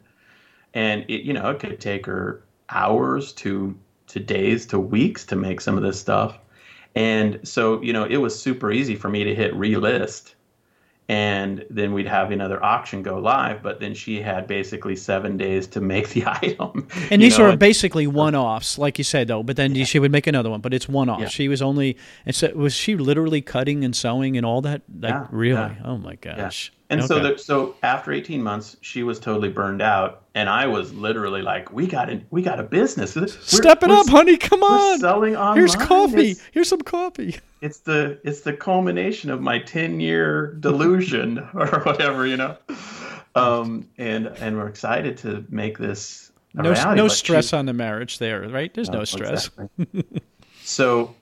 [0.74, 3.78] and it you know it could take her hours to
[4.12, 6.38] to days to weeks to make some of this stuff.
[6.96, 10.34] And so, you know, it was super easy for me to hit relist
[11.12, 13.62] and then we'd have another auction go live.
[13.62, 16.88] But then she had basically seven days to make the item.
[17.10, 17.50] And these know?
[17.50, 19.44] are basically one offs, like you said, though.
[19.44, 19.84] But then yeah.
[19.84, 21.20] she would make another one, but it's one off.
[21.20, 21.28] Yeah.
[21.28, 24.84] She was only, and so was she literally cutting and sewing and all that?
[25.02, 25.28] Like, yeah.
[25.32, 25.78] Really?
[25.84, 26.72] Oh my gosh.
[26.92, 27.08] And okay.
[27.08, 31.42] so, the, so after 18 months, she was totally burned out, and I was literally
[31.42, 33.16] like, "We got a, we got a business.
[33.16, 34.36] We're, Step it up, honey.
[34.36, 35.00] Come on.
[35.00, 35.58] selling online.
[35.58, 36.32] Here's coffee.
[36.32, 41.80] It's, Here's some coffee." It's the it's the culmination of my 10 year delusion or
[41.84, 42.58] whatever, you know.
[43.36, 47.74] Um, and and we're excited to make this no reality, no stress she, on the
[47.74, 48.74] marriage there, right?
[48.74, 49.50] There's no, no stress.
[49.78, 50.22] Exactly.
[50.62, 51.16] so,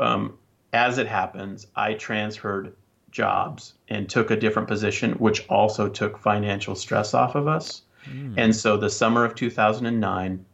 [0.00, 0.38] um,
[0.72, 2.74] as it happens, I transferred
[3.16, 7.82] jobs and took a different position, which also took financial stress off of us.
[8.04, 8.34] Mm.
[8.36, 10.44] And so the summer of 2009,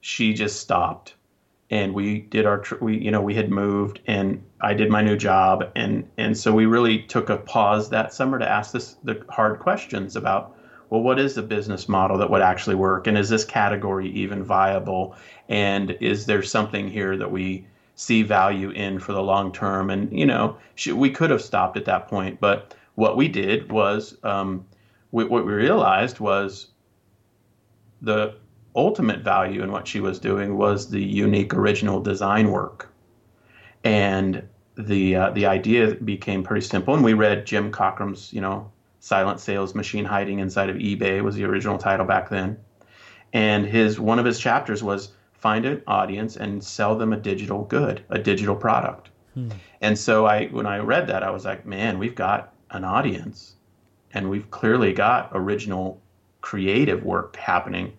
[0.00, 1.14] she just stopped.
[1.70, 4.26] and we did our we you know we had moved and
[4.60, 8.38] I did my new job and and so we really took a pause that summer
[8.38, 10.54] to ask this the hard questions about
[10.90, 14.44] well what is the business model that would actually work and is this category even
[14.44, 15.16] viable
[15.48, 20.16] and is there something here that we see value in for the long term and
[20.16, 20.56] you know
[20.94, 24.64] we could have stopped at that point but what we did was um,
[25.12, 26.68] we, what we realized was
[28.02, 28.34] the
[28.76, 32.92] ultimate value in what she was doing was the unique original design work.
[33.84, 36.94] And the uh, the idea became pretty simple.
[36.94, 41.36] And we read Jim Cockrum's, you know, Silent Sales Machine Hiding Inside of eBay was
[41.36, 42.58] the original title back then.
[43.32, 45.12] And his one of his chapters was
[45.44, 49.10] find an audience and sell them a digital good, a digital product.
[49.34, 49.50] Hmm.
[49.80, 53.56] And so I when I read that, I was like, man, we've got an audience
[54.14, 56.00] and we've clearly got original
[56.40, 57.92] creative work happening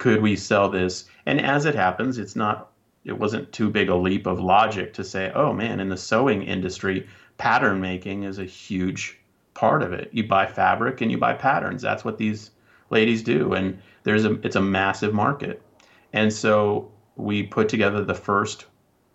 [0.00, 1.04] could we sell this?
[1.26, 2.70] And as it happens, it's not
[3.04, 6.42] it wasn't too big a leap of logic to say, oh man, in the sewing
[6.42, 7.06] industry,
[7.38, 9.18] pattern making is a huge
[9.54, 10.08] part of it.
[10.12, 11.82] You buy fabric and you buy patterns.
[11.82, 12.50] That's what these
[12.88, 15.62] ladies do, and there's a it's a massive market.
[16.12, 18.66] And so we put together the first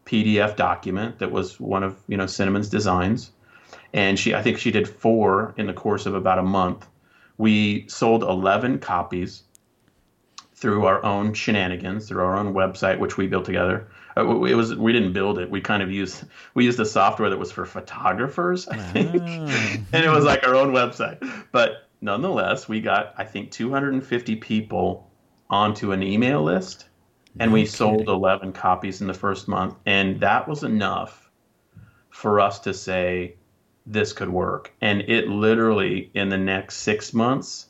[0.05, 3.31] PDF document that was one of you know Cinnamon's designs,
[3.93, 6.88] and she I think she did four in the course of about a month.
[7.38, 9.43] We sold 11 copies
[10.53, 13.88] through our own shenanigans, through our own website, which we built together.
[14.15, 15.49] Uh, it was we didn't build it.
[15.49, 19.77] We kind of used we used the software that was for photographers, I think, ah.
[19.91, 21.19] and it was like our own website.
[21.51, 25.10] But nonetheless, we got I think 250 people
[25.49, 26.88] onto an email list,
[27.39, 31.29] and we sold 11 copies in the first month, and that was enough
[32.10, 33.36] for us to say
[33.86, 34.73] this could work.
[34.81, 37.67] And it literally in the next six months,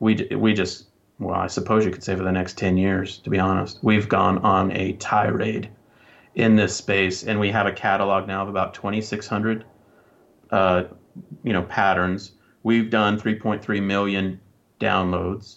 [0.00, 3.30] we we just well, I suppose you could say for the next 10 years, to
[3.30, 3.80] be honest.
[3.82, 5.68] We've gone on a tirade
[6.34, 9.64] in this space, and we have a catalog now of about 2,600,
[10.50, 10.84] uh,
[11.42, 12.32] you know, patterns.
[12.62, 14.40] We've done 3.3 million
[14.80, 15.56] downloads.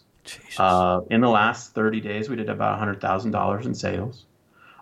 [0.57, 4.25] Uh, in the last 30 days, we did about $100,000 in sales.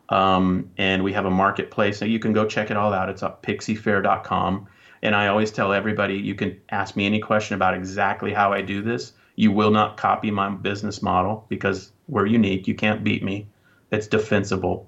[0.09, 1.99] Um, and we have a marketplace.
[1.99, 3.09] So you can go check it all out.
[3.09, 4.67] It's at pixiefaire.com.
[5.01, 8.61] And I always tell everybody you can ask me any question about exactly how I
[8.61, 12.67] do this you will not copy my business model because we're unique.
[12.67, 13.47] You can't beat me.
[13.89, 14.85] It's defensible.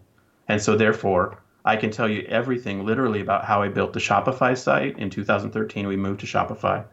[0.50, 4.58] And so, therefore, I can tell you everything literally about how I built the Shopify
[4.58, 5.00] site.
[5.00, 6.84] In 2013, we moved to Shopify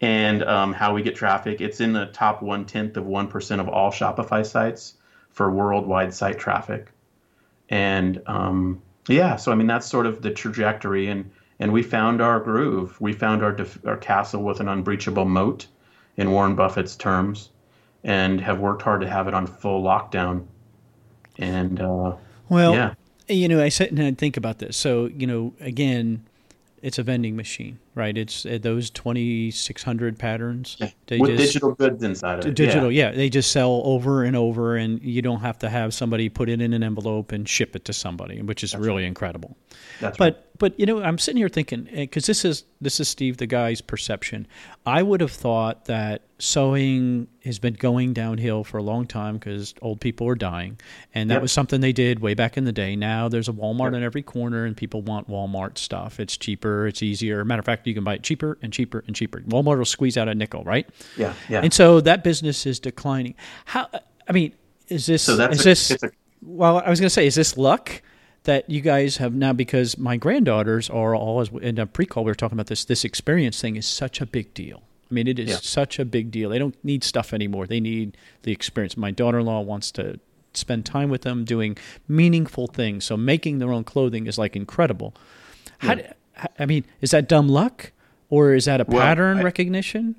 [0.00, 1.60] and um, how we get traffic.
[1.60, 4.94] It's in the top one tenth of 1% of all Shopify sites
[5.30, 6.88] for worldwide site traffic.
[7.68, 11.08] And um, yeah, so I mean, that's sort of the trajectory.
[11.08, 13.00] And, and we found our groove.
[13.00, 15.66] We found our, def- our castle with an unbreachable moat
[16.16, 17.50] in Warren Buffett's terms,
[18.04, 20.46] and have worked hard to have it on full lockdown.
[21.38, 22.16] And uh,
[22.48, 22.94] well, yeah.
[23.28, 24.76] you know, I sit and I think about this.
[24.76, 26.26] So you know, again,
[26.82, 28.16] it's a vending machine, right?
[28.16, 30.76] It's uh, those twenty six hundred patterns.
[30.78, 31.18] Yeah.
[31.18, 32.54] With just, digital goods inside of it.
[32.54, 33.10] Digital, yeah.
[33.10, 33.16] yeah.
[33.16, 36.60] They just sell over and over, and you don't have to have somebody put it
[36.60, 39.08] in an envelope and ship it to somebody, which is That's really right.
[39.08, 39.56] incredible.
[40.00, 43.08] That's but right but you know, I'm sitting here thinking because this is this is
[43.08, 44.46] Steve the guy's perception.
[44.84, 49.74] I would have thought that sewing has been going downhill for a long time because
[49.80, 50.78] old people are dying,
[51.14, 51.42] and that yep.
[51.42, 52.96] was something they did way back in the day.
[52.96, 53.94] Now there's a Walmart yep.
[53.94, 56.20] in every corner, and people want Walmart stuff.
[56.20, 57.44] It's cheaper, it's easier.
[57.44, 59.40] Matter of fact, you can buy it cheaper and cheaper and cheaper.
[59.42, 60.88] Walmart will squeeze out a nickel, right?
[61.16, 61.60] Yeah, yeah.
[61.62, 63.34] And so that business is declining.
[63.64, 63.88] How?
[64.28, 64.52] I mean,
[64.88, 65.22] is this?
[65.22, 66.02] So that's is a, this?
[66.02, 66.10] A,
[66.42, 68.02] well, I was going to say, is this luck?
[68.46, 72.30] that you guys have now because my granddaughters are all as in a pre-call we
[72.30, 75.38] were talking about this this experience thing is such a big deal i mean it
[75.38, 75.56] is yeah.
[75.56, 79.60] such a big deal they don't need stuff anymore they need the experience my daughter-in-law
[79.60, 80.18] wants to
[80.54, 81.76] spend time with them doing
[82.08, 85.12] meaningful things so making their own clothing is like incredible
[85.82, 85.96] yeah.
[85.96, 86.02] how,
[86.58, 87.92] i mean is that dumb luck
[88.30, 90.16] or is that a well, pattern I, recognition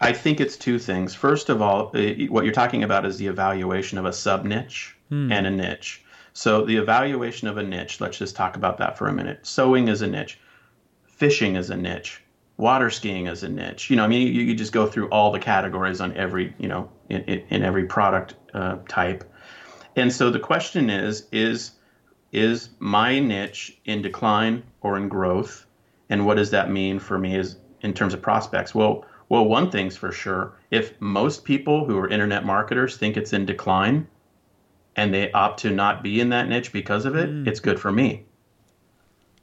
[0.00, 1.86] i think it's two things first of all
[2.28, 5.30] what you're talking about is the evaluation of a sub niche hmm.
[5.32, 6.02] and a niche
[6.34, 9.46] so the evaluation of a niche, let's just talk about that for a minute.
[9.46, 10.38] Sewing is a niche.
[11.04, 12.22] Fishing is a niche.
[12.56, 13.90] Water skiing is a niche.
[13.90, 16.68] You know, I mean, you, you just go through all the categories on every, you
[16.68, 19.24] know, in, in, in every product uh, type.
[19.96, 21.72] And so the question is, is
[22.32, 25.66] is my niche in decline or in growth?
[26.08, 28.74] And what does that mean for me as in terms of prospects?
[28.74, 30.54] Well, well, one thing's for sure.
[30.70, 34.06] If most people who are internet marketers think it's in decline,
[34.96, 37.46] and they opt to not be in that niche because of it, mm.
[37.46, 38.24] it's good for me.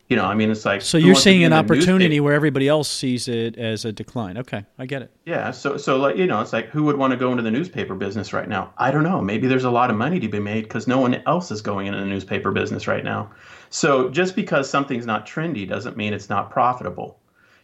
[0.09, 3.27] You know, I mean, it's like so you're seeing an opportunity where everybody else sees
[3.27, 4.39] it as a decline.
[4.39, 5.11] Okay, I get it.
[5.25, 7.51] Yeah, so so like you know, it's like who would want to go into the
[7.51, 8.73] newspaper business right now?
[8.79, 9.21] I don't know.
[9.21, 11.85] Maybe there's a lot of money to be made because no one else is going
[11.85, 13.29] into the newspaper business right now.
[13.69, 17.19] So just because something's not trendy doesn't mean it's not profitable,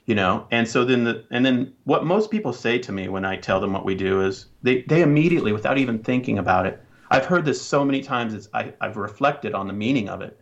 [0.05, 0.45] you know.
[0.51, 3.59] And so then the and then what most people say to me when I tell
[3.59, 6.79] them what we do is they they immediately, without even thinking about it,
[7.09, 8.35] I've heard this so many times.
[8.35, 10.39] It's I, I've reflected on the meaning of it.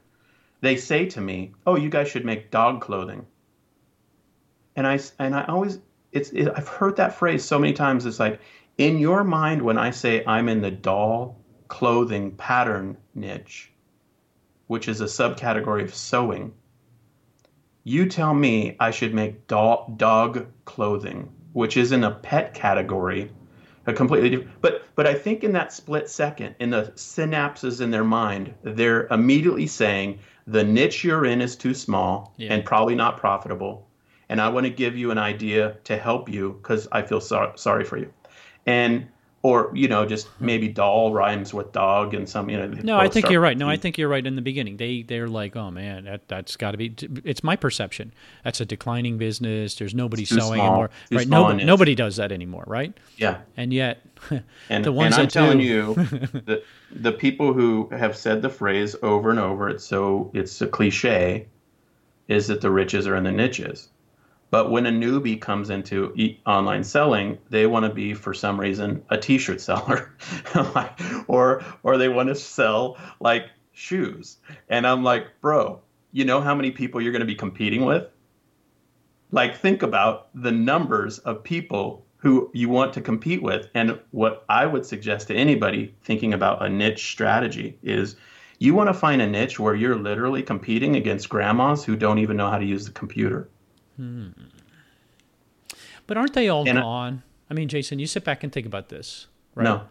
[0.63, 3.28] They say to me, "Oh, you guys should make dog clothing."
[4.76, 5.80] and I and I always
[6.12, 8.06] it's it, I've heard that phrase so many times.
[8.06, 8.39] It's like
[8.78, 13.71] in your mind when I say I'm in the doll clothing pattern niche,
[14.67, 16.54] which is a subcategory of sewing.
[17.84, 23.32] You tell me I should make doll, dog clothing, which is in a pet category,
[23.86, 24.62] a completely different.
[24.62, 29.08] But but I think in that split second, in the synapses in their mind, they're
[29.08, 32.54] immediately saying the niche you're in is too small Yeah.
[32.54, 33.88] and probably not profitable
[34.30, 37.52] and I want to give you an idea to help you because I feel so-
[37.56, 38.12] sorry for you,
[38.66, 39.08] and
[39.44, 42.66] or you know just maybe doll rhymes with dog and some you know.
[42.66, 43.58] No, I think you're right.
[43.58, 44.78] No, I think you're right in the beginning.
[44.78, 46.96] They they're like, oh man, that that's got to be.
[47.26, 48.14] It's my perception.
[48.46, 49.76] That's a declining business.
[49.76, 50.68] There's nobody selling small.
[50.68, 50.90] anymore.
[51.10, 51.28] Too right?
[51.28, 52.64] small Nobody, nobody does that anymore.
[52.66, 52.98] Right?
[53.18, 54.02] yeah, And yet,
[54.70, 55.94] and, the ones and I'm that telling do- you,
[56.46, 60.68] the the people who have said the phrase over and over, it's so it's a
[60.68, 61.48] cliche,
[62.30, 63.90] is that the riches are in the niches.
[64.54, 68.60] But when a newbie comes into e- online selling, they want to be, for some
[68.60, 70.16] reason, a T-shirt seller,
[71.28, 74.38] or or they want to sell like shoes.
[74.70, 78.08] And I'm like, bro, you know how many people you're going to be competing with?
[79.32, 83.70] Like, think about the numbers of people who you want to compete with.
[83.74, 88.18] And what I would suggest to anybody thinking about a niche strategy is
[88.60, 92.38] you want to find a niche where you're literally competing against grandmas who don't even
[92.38, 93.50] know how to use the computer.
[96.08, 97.24] But aren't they all And I- gone?
[97.50, 99.28] I mean, Jason, you sit back and think about this.
[99.54, 99.64] Right?
[99.66, 99.84] No.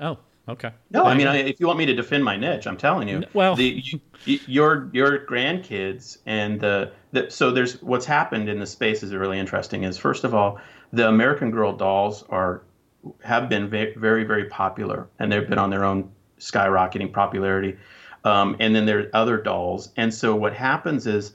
[0.00, 0.18] Oh,
[0.48, 0.70] okay.
[0.90, 3.24] No, I mean, I, if you want me to defend my niche, I'm telling you.
[3.32, 8.58] well- the, you, you- your your grandkids and the, the so there's what's happened in
[8.60, 9.82] the space is really interesting.
[9.84, 10.60] Is first of all,
[10.92, 12.62] the American Girl dolls are
[13.22, 17.76] have been very very popular, and they've been on their own skyrocketing popularity.
[18.24, 21.34] Um, and then there are other dolls, and so what happens is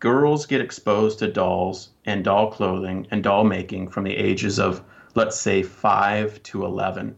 [0.00, 4.82] girls get exposed to dolls and doll clothing and doll making from the ages of
[5.14, 7.16] let's say five to eleven.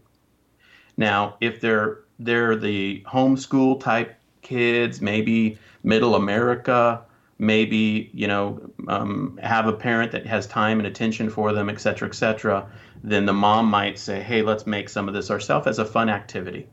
[0.97, 7.03] Now, if they're they're the homeschool type kids, maybe middle America,
[7.39, 11.81] maybe you know um, have a parent that has time and attention for them, et
[11.81, 12.69] cetera, et cetera,
[13.03, 16.09] then the mom might say, "Hey, let's make some of this ourselves as a fun
[16.09, 16.67] activity."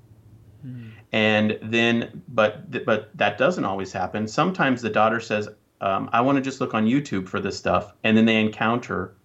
[1.12, 4.28] And then, but but that doesn't always happen.
[4.28, 5.50] Sometimes the daughter says,
[5.82, 9.16] um, "I want to just look on YouTube for this stuff," and then they encounter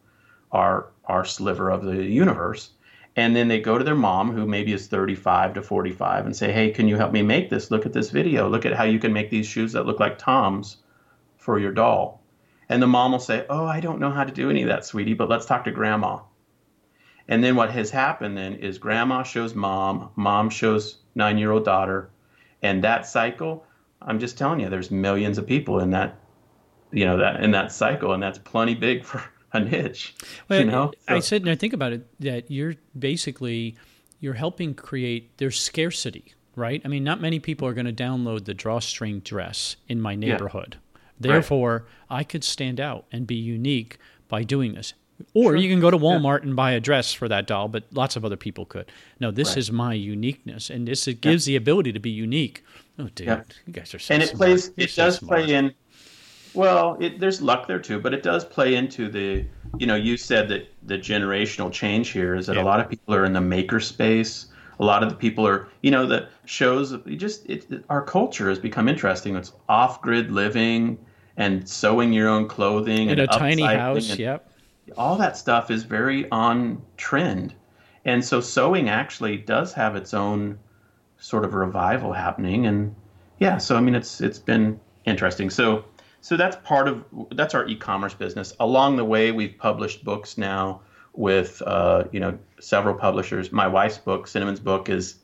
[0.53, 2.71] our our sliver of the universe
[3.17, 6.53] and then they go to their mom who maybe is 35 to 45 and say
[6.53, 7.71] hey can you help me make this?
[7.71, 8.49] Look at this video.
[8.49, 10.79] Look at how you can make these shoes that look like Toms
[11.37, 12.23] for your doll.
[12.69, 14.87] And the mom will say oh i don't know how to do any of that
[14.87, 16.21] sweetie but let's talk to grandma.
[17.27, 21.65] And then what has happened then is grandma shows mom mom shows nine year old
[21.65, 22.11] daughter
[22.63, 23.67] and that cycle
[24.03, 26.19] i'm just telling you there's millions of people in that
[26.95, 30.15] you know that in that cycle and that's plenty big for a niche
[30.49, 33.77] Well, you know I So- sit and I think about it that you're basically
[34.21, 36.81] you're helping create there's scarcity, right?
[36.85, 40.77] I mean, not many people are going to download the drawstring dress in my neighborhood.
[41.21, 44.95] Therefore, I could stand out and be unique by doing this.
[45.35, 48.17] Or you can go to Walmart and buy a dress for that doll, but lots
[48.17, 48.91] of other people could.
[49.21, 49.59] No, this Right.
[49.59, 52.65] is my uniqueness, and this it gives the ability to be unique.
[52.99, 53.43] Oh, dude, Yeah.
[53.67, 54.39] you guys are so and it smart.
[54.39, 55.45] plays You're it so does smart.
[55.45, 55.73] play in
[56.55, 59.45] well it, there's luck there too but it does play into the
[59.79, 62.63] you know you said that the generational change here is that Yeah.
[62.63, 64.47] a lot of people are in the maker space
[64.79, 68.59] a lot of the people are you know the shows just it, our culture has
[68.59, 70.99] become interesting it's off-grid living
[71.37, 74.17] and sewing your own clothing in and a tiny house.
[74.19, 74.47] Yep.
[74.97, 77.55] all that stuff is very on trend.
[78.05, 80.59] And so sewing actually does have its own
[81.19, 82.95] sort of revival happening and
[83.39, 85.51] yeah, so I mean it's it's been interesting.
[85.51, 85.85] So
[86.25, 88.55] so that's part of that's our e-commerce business.
[88.59, 90.81] Along the way we've published books now
[91.13, 93.53] with uh, you know several publishers.
[93.53, 95.17] My wife's book, Cinnamon's book is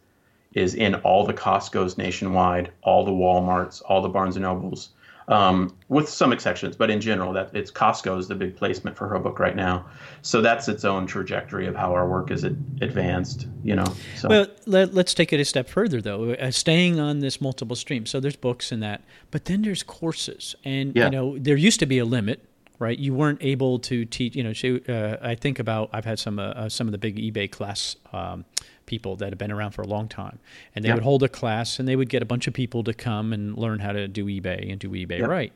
[0.53, 4.91] is in all the Costco's nationwide, all the Walmarts, all the Barnes and Nobles.
[5.29, 9.09] Um, with some exceptions, but in general, that it's Costco is the big placement for
[9.09, 9.87] her book right now.
[10.23, 13.47] So that's its own trajectory of how our work is advanced.
[13.63, 13.95] You know.
[14.17, 14.29] So.
[14.29, 16.33] Well, let, us take it a step further though.
[16.33, 18.07] Uh, staying on this multiple stream.
[18.07, 21.05] So there's books and that, but then there's courses, and yeah.
[21.05, 22.45] you know there used to be a limit
[22.81, 22.99] right?
[22.99, 24.35] You weren't able to teach.
[24.35, 26.99] You know, she, uh, I think about I've had some uh, uh, some of the
[26.99, 28.45] big eBay class um,
[28.91, 30.41] people that have been around for a long time,
[30.75, 30.97] and they yep.
[30.97, 33.57] would hold a class and they would get a bunch of people to come and
[33.57, 35.29] learn how to do eBay and do eBay yep.
[35.29, 35.53] right.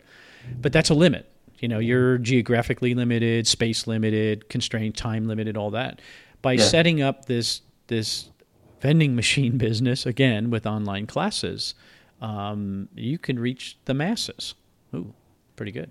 [0.61, 1.29] But that's a limit.
[1.59, 6.01] You know, you're geographically limited, space limited, constrained, time limited, all that.
[6.43, 6.63] By yeah.
[6.63, 8.31] setting up this this
[8.81, 11.75] vending machine business again with online classes,
[12.21, 14.55] um, you can reach the masses.
[14.95, 15.13] Ooh,
[15.57, 15.91] pretty good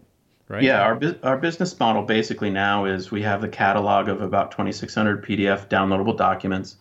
[0.53, 0.63] right?
[0.63, 5.25] Yeah, our our business model basically now is we have the catalog of about 2,600
[5.25, 6.77] PDF downloadable documents.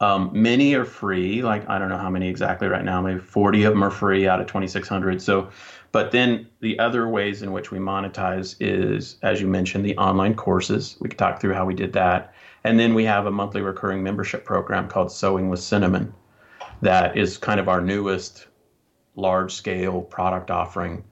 [0.00, 3.64] Um, many are free, like I don't know how many exactly right now, maybe 40
[3.64, 5.22] of them are free out of 2,600.
[5.22, 5.48] So,
[5.92, 10.34] but then the other ways in which we monetize is, as you mentioned, the online
[10.34, 10.96] courses.
[11.00, 12.34] We could talk through how we did that.
[12.64, 16.12] And then we have a monthly recurring membership program called Sewing with Cinnamon
[16.82, 18.48] that is kind of our newest
[19.14, 21.02] large scale product offering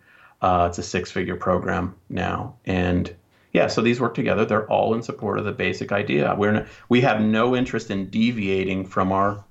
[0.45, 2.55] uh, it's a six figure program now.
[2.67, 3.15] And
[3.55, 4.45] yeah, so these work together.
[4.45, 6.35] They're all in support of the basic idea.
[6.37, 9.45] We're we have no interest in deviating from our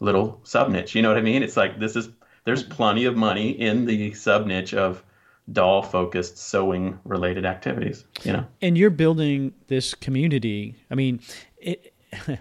[0.00, 0.94] little sub niche.
[0.94, 1.42] You know what I mean?
[1.42, 2.08] It's like this is
[2.44, 5.02] there's plenty of money in the sub niche of
[5.52, 8.04] doll focused sewing related activities.
[8.22, 10.76] You know, and you're building this community.
[10.90, 11.20] I mean,
[11.58, 11.92] it.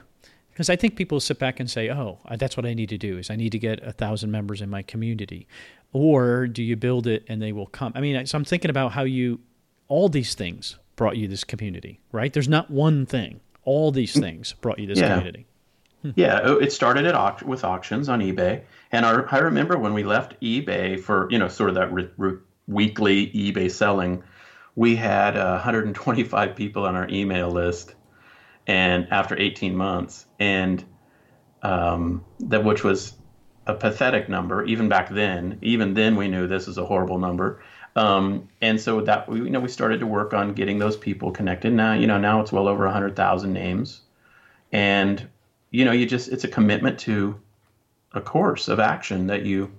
[0.52, 3.18] because I think people sit back and say, "Oh, that's what I need to do
[3.18, 5.48] is I need to get a thousand members in my community."
[5.94, 7.92] or do you build it and they will come?
[7.96, 9.40] I mean, so I'm thinking about how you,
[9.88, 12.34] all these things brought you this community, right?
[12.34, 13.40] There's not one thing.
[13.64, 15.10] All these things brought you this yeah.
[15.10, 15.46] community.
[16.02, 16.12] Hmm.
[16.16, 20.04] Yeah, oh, it started at with auctions on eBay, and our, I remember when we
[20.04, 24.24] left eBay for you know sort of that re- re- weekly eBay selling,
[24.76, 27.96] we had uh, 125 people on our email list,
[28.68, 30.84] and after 18 months, and
[31.64, 33.14] um, that which was
[33.66, 35.60] a pathetic number even back then.
[35.62, 37.62] Even then, we knew this is a horrible number.
[37.98, 41.32] Um, and so that we, you know, we started to work on getting those people
[41.32, 41.74] connected.
[41.74, 44.02] Now, you know, now it's well over hundred thousand names,
[44.72, 45.28] and
[45.72, 47.40] you know, you just it's a commitment to
[48.14, 49.72] a course of action that you.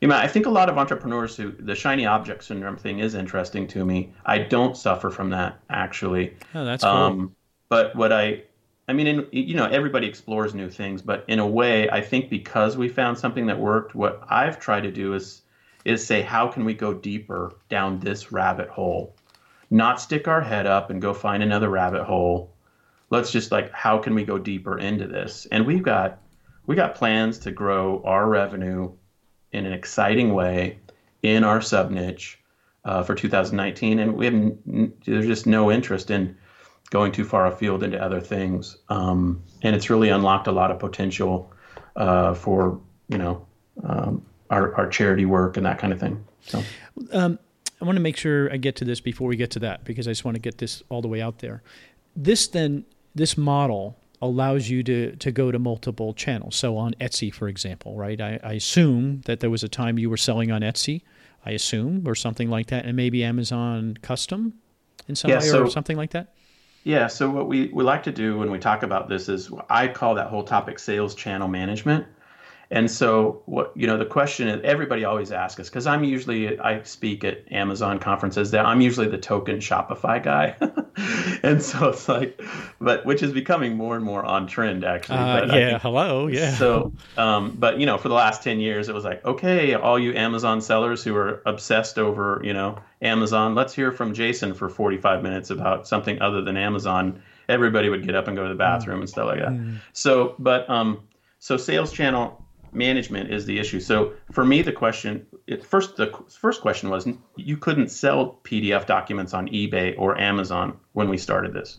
[0.00, 3.14] You know, I think a lot of entrepreneurs who the shiny object syndrome thing is
[3.14, 4.10] interesting to me.
[4.24, 6.34] I don't suffer from that actually.
[6.54, 6.90] Oh, that's cool.
[6.90, 7.36] Um,
[7.68, 8.44] but what I
[8.88, 12.30] I mean, in, you know, everybody explores new things, but in a way, I think
[12.30, 15.42] because we found something that worked, what I've tried to do is
[15.84, 19.14] is say, how can we go deeper down this rabbit hole?
[19.70, 22.52] Not stick our head up and go find another rabbit hole.
[23.08, 25.46] Let's just like, how can we go deeper into this?
[25.50, 26.18] And we've got
[26.66, 28.92] we got plans to grow our revenue
[29.52, 30.78] in an exciting way
[31.22, 32.38] in our sub niche
[32.84, 34.52] uh, for 2019, and we have
[35.04, 36.36] there's just no interest in
[36.90, 38.76] going too far afield into other things.
[38.88, 41.52] Um, and it's really unlocked a lot of potential
[41.96, 43.46] uh, for you know
[43.84, 46.24] um, our our charity work and that kind of thing.
[46.42, 46.62] So.
[47.12, 47.38] Um,
[47.80, 50.06] I want to make sure I get to this before we get to that because
[50.06, 51.62] I just want to get this all the way out there.
[52.14, 52.84] This then
[53.14, 56.56] this model allows you to to go to multiple channels.
[56.56, 58.20] So on Etsy, for example, right?
[58.20, 61.02] I, I assume that there was a time you were selling on Etsy.
[61.46, 64.52] I assume, or something like that, and maybe Amazon custom
[65.08, 66.34] in some yeah, way so, or something like that.
[66.84, 69.88] Yeah, so what we, we like to do when we talk about this is I
[69.88, 72.06] call that whole topic sales channel management.
[72.72, 76.56] And so, what you know, the question is everybody always asks us because I'm usually
[76.60, 78.52] I speak at Amazon conferences.
[78.52, 80.54] That I'm usually the token Shopify guy,
[81.42, 82.40] and so it's like,
[82.80, 85.18] but which is becoming more and more on trend actually.
[85.18, 86.54] Uh, yeah, think, hello, yeah.
[86.54, 89.98] So, um, but you know, for the last ten years, it was like, okay, all
[89.98, 94.68] you Amazon sellers who are obsessed over you know Amazon, let's hear from Jason for
[94.68, 97.20] 45 minutes about something other than Amazon.
[97.48, 99.02] Everybody would get up and go to the bathroom mm.
[99.02, 99.48] and stuff like that.
[99.48, 99.80] Mm.
[99.92, 101.00] So, but um,
[101.40, 102.39] so sales channel
[102.72, 103.80] management is the issue.
[103.80, 108.86] So for me, the question it, first the first question was you couldn't sell PDF
[108.86, 111.78] documents on eBay or Amazon when we started this.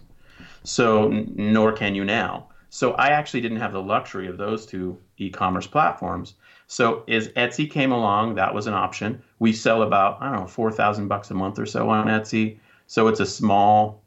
[0.63, 2.47] So nor can you now.
[2.69, 6.35] So I actually didn't have the luxury of those two e-commerce platforms.
[6.67, 9.21] So as Etsy came along, that was an option.
[9.39, 12.57] We sell about I don't know four thousand bucks a month or so on Etsy.
[12.87, 14.01] So it's a small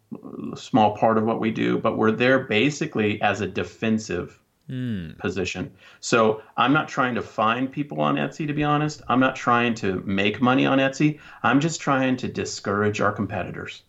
[0.57, 4.39] small part of what we do, but we're there basically as a defensive
[4.69, 5.17] mm.
[5.19, 5.73] position.
[6.01, 9.03] So I'm not trying to find people on Etsy, to be honest.
[9.09, 11.21] I'm not trying to make money on Etsy.
[11.43, 13.83] I'm just trying to discourage our competitors.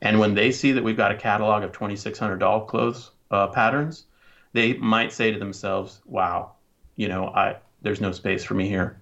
[0.00, 4.04] And when they see that we've got a catalog of 2,600 doll clothes uh, patterns,
[4.52, 6.52] they might say to themselves, "Wow,
[6.96, 9.00] you know, I there's no space for me here,"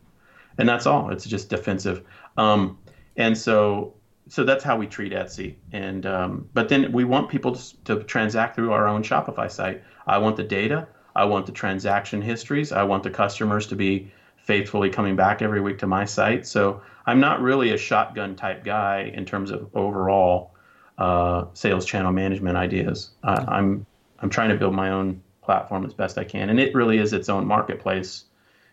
[0.59, 1.11] and that's all.
[1.11, 2.03] It's just defensive.
[2.37, 2.79] Um,
[3.17, 3.95] and so
[4.29, 5.55] so that's how we treat Etsy.
[5.73, 9.83] And um, but then we want people to, to transact through our own Shopify site.
[10.07, 10.89] I want the data.
[11.17, 12.73] I want the transaction histories.
[12.73, 16.47] I want the customers to be faithfully coming back every week to my site.
[16.47, 20.53] So I'm not really a shotgun type guy in terms of overall
[20.99, 23.11] uh, sales channel management ideas.
[23.25, 23.87] Uh, I'm
[24.21, 27.13] I'm trying to build my own platform as best I can, and it really is
[27.13, 28.25] its own marketplace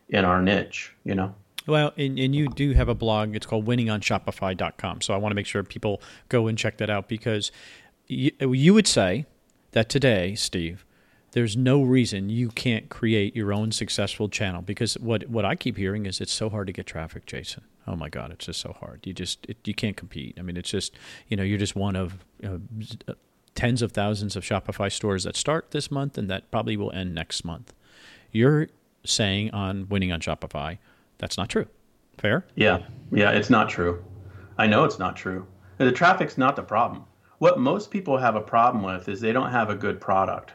[0.09, 0.93] in our niche.
[1.03, 1.35] You know.
[1.65, 3.35] Well, and, and you do have a blog.
[3.35, 4.99] It's called winningonshopify.com.
[4.99, 7.53] So I want to make sure people go and check that out because
[8.07, 9.25] you, you would say
[9.71, 10.83] that today, Steve,
[11.33, 15.77] there's no reason you can't create your own successful channel because what what I keep
[15.77, 17.63] hearing is it's so hard to get traffic, Jason.
[17.85, 19.01] Oh my God, it's just so hard.
[19.05, 20.37] You just it, you can't compete.
[20.39, 20.93] I mean, it's just
[21.27, 22.49] you know you're just one of you
[23.07, 23.15] know,
[23.55, 27.13] tens of thousands of Shopify stores that start this month and that probably will end
[27.13, 27.73] next month.
[28.31, 28.69] You're
[29.05, 30.77] saying on winning on Shopify
[31.17, 31.67] that's not true.
[32.17, 32.45] Fair?
[32.55, 32.79] Yeah.
[33.11, 34.03] Yeah, it's not true.
[34.57, 35.47] I know it's not true.
[35.77, 37.05] The traffic's not the problem.
[37.39, 40.53] What most people have a problem with is they don't have a good product.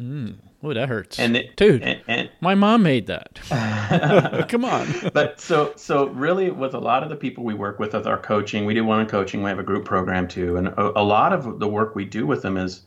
[0.00, 0.36] Mm.
[0.62, 1.18] Oh, that hurts.
[1.18, 3.40] And it, dude, and, and, my mom made that.
[4.48, 4.86] Come on.
[5.12, 8.18] but so so really, with a lot of the people we work with with our
[8.18, 9.42] coaching, we do one on coaching.
[9.42, 12.26] We have a group program too, and a, a lot of the work we do
[12.26, 12.82] with them is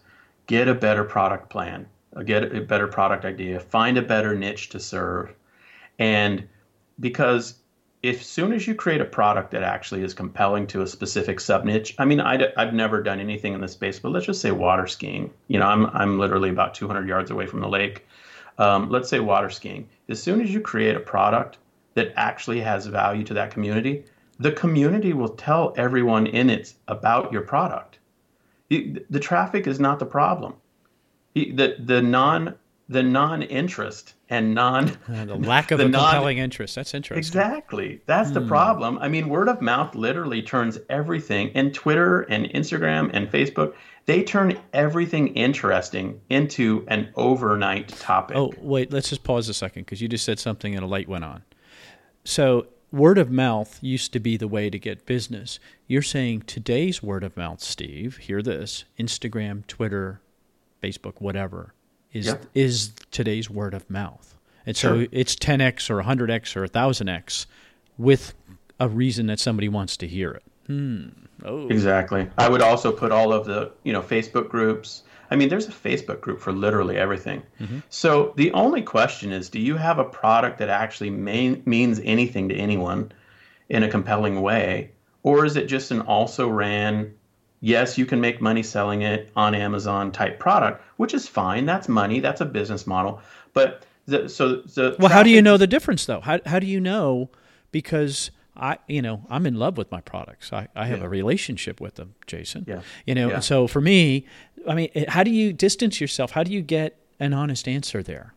[0.48, 1.88] get a better product plan,
[2.26, 5.34] get a better product idea, find a better niche to serve,
[6.00, 6.48] and
[7.00, 7.56] because
[8.04, 11.66] if soon as you create a product that actually is compelling to a specific sub
[11.66, 14.52] niche, I mean, i have never done anything in this space, but let's just say
[14.52, 15.32] water skiing.
[15.48, 18.08] You know, I'm, I'm literally about 200 yards away from the lake.
[18.58, 19.88] Um, let's say water skiing.
[20.10, 21.60] As soon as you create a product
[21.94, 24.04] that actually has value to that community,
[24.40, 28.00] the community will tell everyone in it about your product.
[28.70, 30.56] The, The traffic is not the problem.
[31.36, 32.56] The, the non
[32.92, 36.76] the non-interest and non uh, the lack of the a non- compelling interest.
[36.76, 37.18] That's interesting.
[37.18, 38.02] Exactly.
[38.06, 38.36] That's mm.
[38.36, 38.48] the hmm.
[38.48, 38.98] problem.
[39.00, 41.52] I mean, word of mouth literally turns everything.
[41.56, 43.74] And Twitter and Instagram and Facebook,
[44.06, 48.36] they turn everything interesting into an overnight topic.
[48.36, 51.08] Oh, wait, let's just pause a second because you just said something and a light
[51.08, 51.44] went on.
[52.24, 55.60] So, word of mouth used to be the way to get business.
[55.88, 60.22] You're saying today's word of mouth, Steve, hear this Instagram, Twitter,
[60.84, 61.74] Facebook, whatever
[62.14, 62.38] is yeah.
[62.54, 64.36] is today's word of mouth.
[64.66, 67.48] And so it's 10x or 100x or 1000x
[67.98, 68.34] with
[68.80, 70.44] a reason that somebody wants to hear it.
[70.68, 71.10] Hmm.
[71.44, 71.68] Oh.
[71.68, 72.30] Exactly.
[72.38, 75.04] I would also put all of the, you know, Facebook groups.
[75.32, 77.42] I mean, there's a Facebook group for literally everything.
[77.60, 77.80] Mm-hmm.
[77.90, 82.50] So the only question is, do you have a product that actually main, means anything
[82.50, 83.12] to anyone
[83.70, 84.92] in a compelling way,
[85.24, 87.14] or is it just an also ran
[87.62, 91.66] yes, you can make money selling it on Amazon type product, which is fine.
[91.66, 92.20] That's money.
[92.20, 93.22] That's a business model.
[93.54, 96.20] But the, so the well, how do you know the difference though?
[96.20, 97.30] How how do you know?
[97.72, 100.52] Because I, you know, I'm in love with my products.
[100.52, 101.06] I, I have yeah.
[101.06, 102.66] a relationship with them, Jason.
[102.68, 102.82] Yeah.
[103.06, 103.40] You know, yeah.
[103.40, 104.26] so for me,
[104.68, 106.32] I mean, how do you distance yourself?
[106.32, 108.34] How do you get an honest answer there?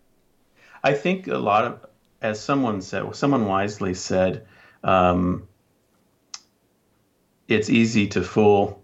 [0.84, 1.84] I think a lot of,
[2.22, 4.46] as someone said, someone wisely said,
[4.84, 5.48] um,
[7.48, 8.83] it's easy to fool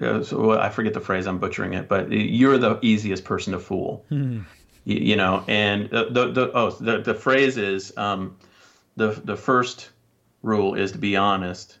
[0.00, 4.04] so I forget the phrase, I'm butchering it, but you're the easiest person to fool.
[4.08, 4.40] Hmm.
[4.84, 8.36] You, you, know, and the, the, the oh the, the phrase is um,
[8.96, 9.90] the the first
[10.42, 11.78] rule is to be honest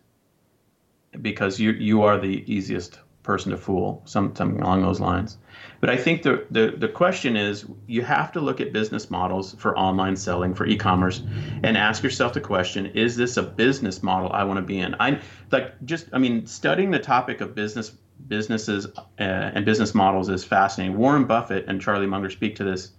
[1.20, 5.38] because you you are the easiest person to fool, some, something along those lines.
[5.80, 9.54] But I think the, the, the question is you have to look at business models
[9.58, 11.22] for online selling, for e-commerce,
[11.62, 14.94] and ask yourself the question, is this a business model I want to be in?
[15.00, 17.92] I like just I mean, studying the topic of business
[18.28, 20.96] businesses uh, and business models is fascinating.
[20.96, 22.92] Warren Buffett and Charlie Munger speak to this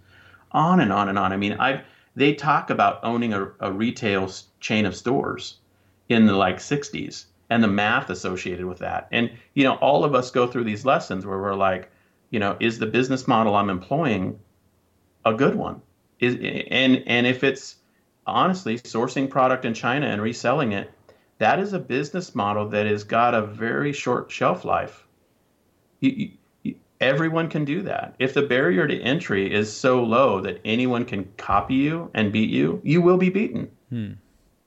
[0.52, 1.32] on and on and on.
[1.32, 1.82] I mean, I
[2.14, 5.58] they talk about owning a, a retail chain of stores
[6.08, 9.08] in the like 60s and the math associated with that.
[9.12, 11.90] And you know, all of us go through these lessons where we're like,
[12.30, 14.38] you know, is the business model I'm employing
[15.24, 15.82] a good one?
[16.20, 16.34] Is
[16.70, 17.76] and and if it's
[18.26, 20.90] honestly sourcing product in China and reselling it,
[21.38, 25.05] that is a business model that has got a very short shelf life
[26.00, 26.30] you,
[26.62, 28.14] you, everyone can do that.
[28.18, 32.50] If the barrier to entry is so low that anyone can copy you and beat
[32.50, 33.70] you, you will be beaten.
[33.90, 34.12] Hmm.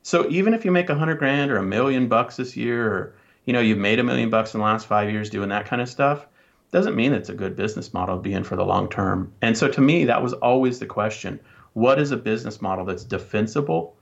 [0.04, 3.16] So even if you make a hundred grand or a million bucks this year, or
[3.46, 5.82] you know you've made a million bucks in the last five years doing that kind
[5.82, 6.26] of stuff,
[6.72, 9.32] doesn't mean it's a good business model to be in for the long term.
[9.42, 11.40] And so to me, that was always the question:
[11.74, 13.96] What is a business model that's defensible,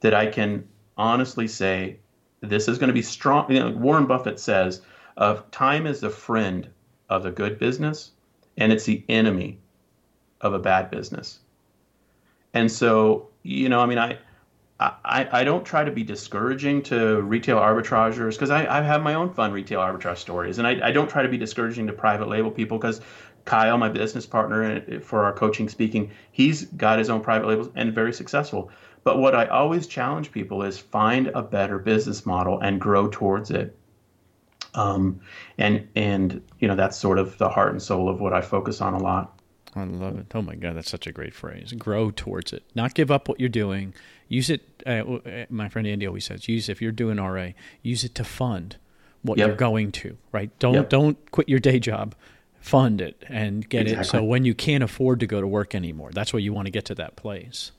[0.00, 0.66] that I can
[0.98, 1.98] honestly say
[2.40, 3.50] this is going to be strong?
[3.50, 4.82] You know, Warren Buffett says
[5.16, 6.68] of time is the friend
[7.08, 8.12] of a good business
[8.56, 9.58] and it's the enemy
[10.40, 11.40] of a bad business.
[12.54, 14.18] And so, you know, I mean, I
[14.78, 19.14] I, I don't try to be discouraging to retail arbitrageurs because I, I have my
[19.14, 20.58] own fun retail arbitrage stories.
[20.58, 23.00] And I, I don't try to be discouraging to private label people because
[23.46, 27.94] Kyle, my business partner for our coaching speaking, he's got his own private labels and
[27.94, 28.70] very successful.
[29.02, 33.50] But what I always challenge people is find a better business model and grow towards
[33.50, 33.74] it.
[34.76, 35.20] Um,
[35.58, 38.80] and and you know that's sort of the heart and soul of what I focus
[38.80, 39.32] on a lot.
[39.74, 40.26] I love it.
[40.34, 41.72] Oh my God, that's such a great phrase.
[41.72, 43.94] Grow towards it, not give up what you're doing.
[44.28, 44.62] Use it.
[44.86, 47.48] Uh, uh my friend Andy always says, use if you're doing RA,
[47.82, 48.76] use it to fund
[49.22, 49.48] what yep.
[49.48, 50.16] you're going to.
[50.32, 50.50] Right?
[50.58, 50.88] Don't yep.
[50.88, 52.14] don't quit your day job.
[52.60, 54.00] Fund it and get exactly.
[54.00, 54.10] it.
[54.10, 56.72] So when you can't afford to go to work anymore, that's where you want to
[56.72, 57.70] get to that place.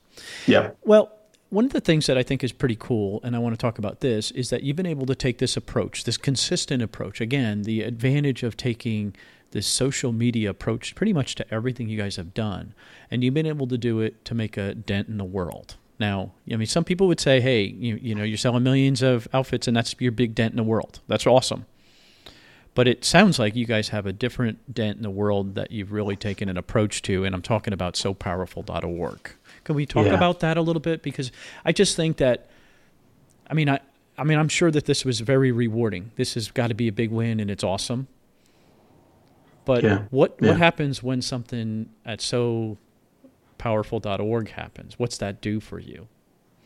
[0.46, 0.72] Yeah.
[0.84, 1.12] Well,
[1.50, 3.78] one of the things that I think is pretty cool, and I want to talk
[3.78, 7.22] about this, is that you've been able to take this approach, this consistent approach.
[7.22, 9.16] Again, the advantage of taking
[9.52, 12.74] this social media approach pretty much to everything you guys have done.
[13.10, 15.76] And you've been able to do it to make a dent in the world.
[16.00, 19.28] Now, I mean, some people would say, hey, you, you know, you're selling millions of
[19.34, 21.00] outfits and that's your big dent in the world.
[21.08, 21.66] That's awesome.
[22.76, 25.92] But it sounds like you guys have a different dent in the world that you've
[25.92, 27.24] really taken an approach to.
[27.24, 29.32] And I'm talking about sewpowerful.org.
[29.68, 30.14] Can we talk yeah.
[30.14, 31.04] about that a little bit?
[31.04, 31.30] Because
[31.66, 32.48] I just think that,
[33.50, 33.82] I mean, I,
[34.18, 36.12] I mean, I'm sure that this was very rewarding.
[36.16, 38.08] This has got to be a big win and it's awesome.
[39.66, 40.04] But yeah.
[40.10, 40.52] what yeah.
[40.52, 42.78] what happens when something at sew
[43.58, 44.98] powerful.org happens?
[44.98, 46.08] What's that do for you?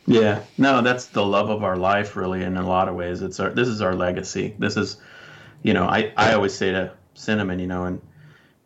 [0.06, 2.44] Yeah, no, that's the love of our life, really.
[2.44, 4.54] In a lot of ways, it's our this is our legacy.
[4.60, 4.98] This is,
[5.64, 8.00] you know, I I always say to Cinnamon, you know, in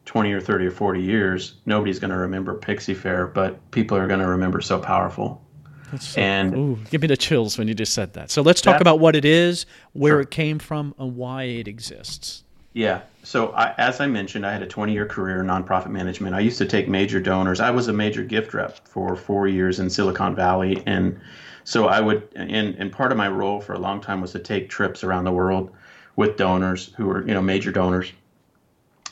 [0.06, 4.08] 20 or 30 or 40 years, nobody's going to remember Pixie Faire, but people are
[4.08, 5.42] going to remember Sew Powerful.
[6.00, 8.32] So, and ooh, give me the chills when you just said that.
[8.32, 10.22] So let's talk about what it is, where sure.
[10.22, 12.44] it came from, and why it exists.
[12.74, 13.02] Yeah.
[13.24, 16.36] So I, as I mentioned, I had a 20-year career in nonprofit management.
[16.36, 17.60] I used to take major donors.
[17.60, 21.20] I was a major gift rep for four years in Silicon Valley, and
[21.64, 22.28] so I would.
[22.36, 25.24] And, and part of my role for a long time was to take trips around
[25.24, 25.72] the world
[26.18, 28.12] with donors who were, you know, major donors,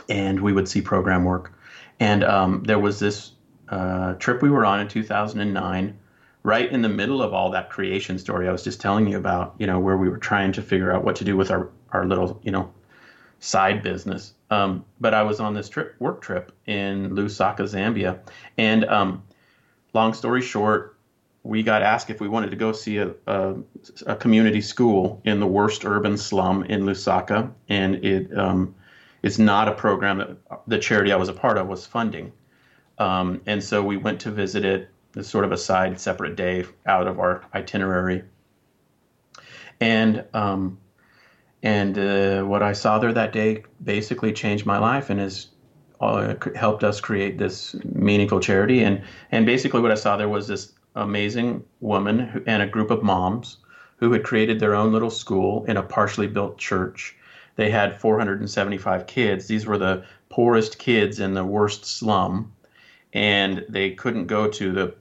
[0.10, 1.54] and we would see program work.
[2.00, 3.32] And um, there was this
[3.70, 5.98] uh, trip we were on in 2009
[6.44, 9.56] right in the middle of all that creation story I was just telling you about,
[9.58, 12.06] you know, where we were trying to figure out what to do with our, our
[12.06, 12.72] little, you know,
[13.40, 14.34] side business.
[14.50, 18.20] Um, but I was on this trip, work trip in Lusaka, Zambia,
[18.58, 19.24] and um,
[19.94, 20.98] long story short,
[21.44, 23.56] we got asked if we wanted to go see a, a,
[24.08, 28.76] a community school in the worst urban slum in Lusaka, and it um,
[29.24, 32.32] it's not a program that the charity I was a part of was funding.
[33.00, 36.66] Um, and so we went to visit it as sort of a side, separate day
[36.86, 38.24] out of our itinerary.
[39.80, 40.78] And um,
[41.64, 45.48] and uh, what I saw there that day basically changed my life and has
[46.02, 48.84] uh, helped us create this meaningful charity.
[48.84, 49.02] And
[49.32, 53.02] and basically what I saw there was this amazing woman who, and a group of
[53.02, 53.58] moms
[53.98, 57.16] who had created their own little school in a partially built church.
[57.56, 59.48] They had 475 kids.
[59.48, 62.52] These were the poorest kids in the worst slum,
[63.14, 64.96] and they couldn't go to the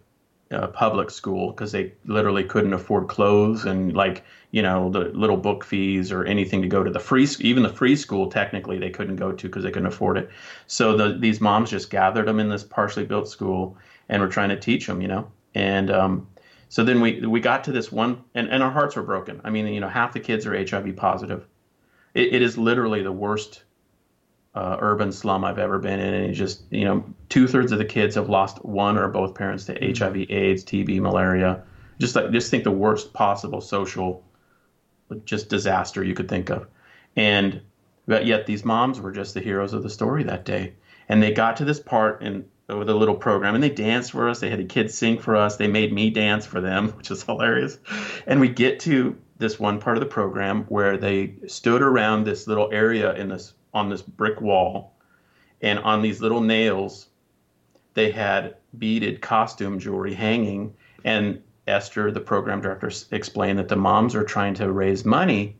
[0.52, 5.36] uh, public school because they literally couldn't afford clothes and like you know the little
[5.36, 8.90] book fees or anything to go to the free even the free school technically they
[8.90, 10.28] couldn't go to because they couldn't afford it.
[10.66, 13.76] So the, these moms just gathered them in this partially built school
[14.08, 15.30] and were trying to teach them you know?
[15.54, 16.26] And um,
[16.68, 19.40] so then we we got to this one and, and our hearts were broken.
[19.44, 21.46] I mean you know half the kids are hiv positive
[22.14, 23.62] it, it is literally the worst
[24.54, 27.84] uh, urban slum I've ever been in, and just you know, two thirds of the
[27.84, 30.04] kids have lost one or both parents to mm-hmm.
[30.04, 31.62] HIV/AIDS, TB, malaria.
[31.98, 34.24] Just like just think the worst possible social,
[35.24, 36.66] just disaster you could think of,
[37.16, 37.60] and
[38.06, 40.74] but yet these moms were just the heroes of the story that day,
[41.08, 44.28] and they got to this part and with a little program and they danced for
[44.28, 44.40] us.
[44.40, 45.56] They had the kids sing for us.
[45.56, 47.78] They made me dance for them, which is hilarious.
[48.26, 52.46] And we get to this one part of the program where they stood around this
[52.46, 54.94] little area in this on this brick wall,
[55.60, 57.08] and on these little nails,
[57.94, 60.72] they had beaded costume jewelry hanging.
[61.04, 65.56] And Esther, the program director, explained that the moms are trying to raise money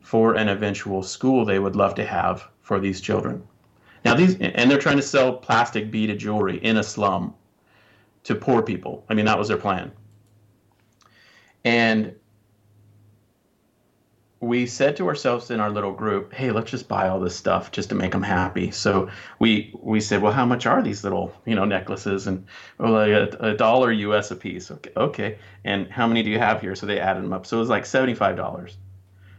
[0.00, 3.42] for an eventual school they would love to have for these children.
[4.04, 7.34] Now these and they're trying to sell plastic beaded jewelry in a slum
[8.24, 9.04] to poor people.
[9.08, 9.92] I mean that was their plan.
[11.64, 12.14] And
[14.40, 17.72] we said to ourselves in our little group, "Hey, let's just buy all this stuff
[17.72, 19.08] just to make them happy." So
[19.38, 22.46] we we said, "Well, how much are these little you know necklaces?" And
[22.78, 24.30] well, like a, a dollar U.S.
[24.30, 24.70] a piece.
[24.70, 25.38] Okay, okay.
[25.64, 26.76] And how many do you have here?
[26.76, 27.46] So they added them up.
[27.46, 28.76] So it was like seventy-five dollars.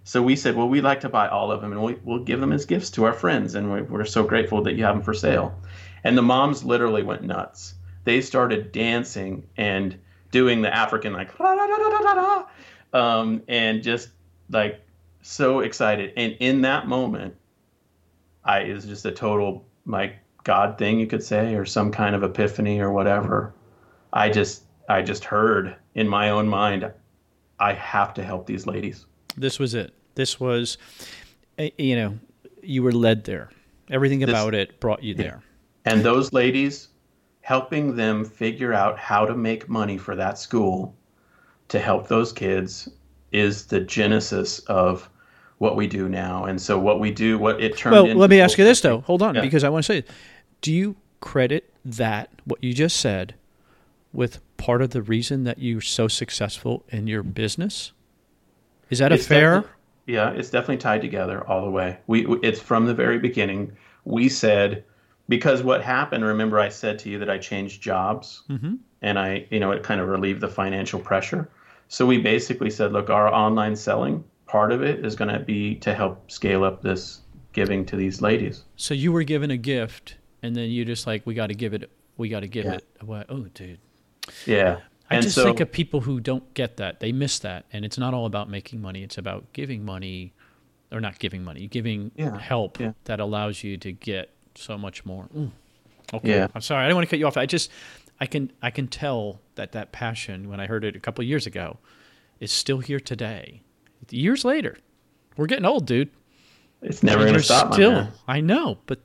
[0.03, 2.41] So we said, "Well, we'd like to buy all of them, and we, we'll give
[2.41, 5.03] them as gifts to our friends, and we, we're so grateful that you have them
[5.03, 5.57] for sale."
[6.03, 7.75] And the moms literally went nuts.
[8.03, 9.97] They started dancing and
[10.31, 11.29] doing the African like
[12.93, 14.09] um, and just
[14.49, 14.81] like
[15.30, 16.11] so excited.
[16.17, 17.36] And in that moment,
[18.43, 22.23] I was just a total like God thing you could say, or some kind of
[22.23, 23.53] epiphany or whatever.
[24.11, 26.91] I just I just heard in my own mind,
[27.59, 29.05] I have to help these ladies.
[29.38, 29.93] This was it.
[30.15, 30.77] This was,
[31.59, 32.19] eh, you know,
[32.63, 33.51] you were led there.
[33.91, 35.43] Everything This- about it brought you there.
[35.86, 36.89] And those ladies,
[37.41, 40.95] helping them figure out how to make money for that school
[41.67, 42.89] to help those kids
[43.32, 45.09] is the genesis of
[45.60, 46.45] what we do now.
[46.45, 48.18] And so what we do, what it turned Well, into.
[48.18, 49.01] let me ask you this though.
[49.01, 49.41] Hold on, Yeah.
[49.41, 50.03] because I want to say,
[50.62, 53.36] do you credit that what you just said
[54.12, 57.91] with part of the reason that you're so successful in your business?
[58.89, 59.64] Is that a It's fair?
[60.07, 61.99] Yeah, it's definitely tied together all the way.
[62.07, 63.74] We, we it's from the very beginning.
[64.05, 64.84] We said
[65.28, 66.26] because what happened.
[66.26, 68.76] Remember, I said to you that I changed jobs, Mm-hmm.
[69.03, 71.47] and I, you know, it kind of relieved the financial pressure.
[71.89, 75.75] So we basically said, look, our online selling part of it is going to be
[75.75, 77.21] to help scale up this
[77.53, 78.63] giving to these ladies.
[78.75, 81.73] So you were given a gift, and then you just like, we got to give
[81.73, 81.89] it.
[82.17, 82.73] We got to give Yeah.
[82.73, 83.23] it away.
[83.29, 83.79] Oh, dude.
[84.45, 84.79] Yeah,
[85.09, 86.99] I and just so think of people who don't get that.
[86.99, 87.65] They miss that.
[87.71, 90.33] And it's not all about making money, it's about giving money,
[90.91, 92.93] or not giving money, giving Yeah, help yeah.
[93.05, 95.27] that allows you to get so much more.
[95.35, 95.51] Mm.
[96.13, 96.29] Okay.
[96.29, 96.47] Yeah.
[96.55, 96.83] I'm sorry.
[96.85, 97.37] I don't want to cut you off.
[97.37, 97.69] I just,
[98.19, 101.27] I can, I can tell that that passion, when I heard it a couple of
[101.27, 101.77] years ago,
[102.39, 103.61] is still here today.
[104.12, 104.78] Years later.
[105.38, 106.10] We're getting old, dude.
[106.82, 107.74] it's never going to stop.
[107.74, 108.07] Still.
[108.28, 108.99] I know, but,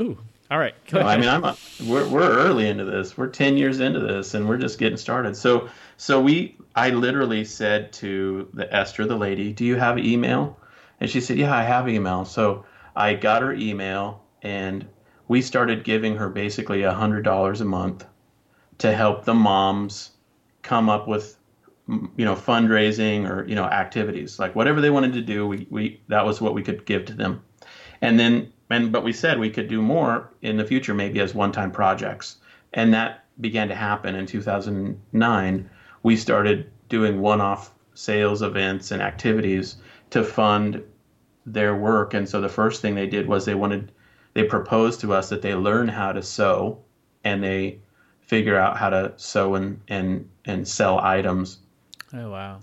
[0.00, 0.18] ooh.
[0.50, 0.74] All right.
[0.92, 3.16] No, I mean, I'm a, we're we're early into this.
[3.16, 5.36] We're ten years into this, and we're just getting started.
[5.36, 10.58] So so we I literally said to the Esther, the lady, "Do you have email?"
[10.98, 12.64] And she said, "Yeah, I have email." So
[12.96, 14.86] I got her email, and
[15.28, 18.04] we started giving her basically a hundred dollars a month
[18.78, 20.10] to help the moms
[20.62, 21.36] come up with
[21.90, 22.06] Mm-hmm.
[22.16, 24.38] you know fundraising or you know activities.
[24.38, 27.14] Like whatever they wanted to do we, we that was what we could give to
[27.14, 27.42] them.
[28.00, 31.34] And then and but we said we could do more in the future maybe as
[31.34, 32.36] one-time projects.
[32.74, 35.70] And that began to happen in 2009
[36.04, 39.76] we started doing one-off sales events and activities
[40.10, 40.80] to fund
[41.44, 42.14] their work.
[42.14, 43.90] And so the first thing they did was they wanted
[44.34, 46.78] they proposed to us that they learn how to sew
[47.24, 47.80] and they
[48.20, 51.58] figure out how to sew and and and sell items
[52.14, 52.60] oh, wow.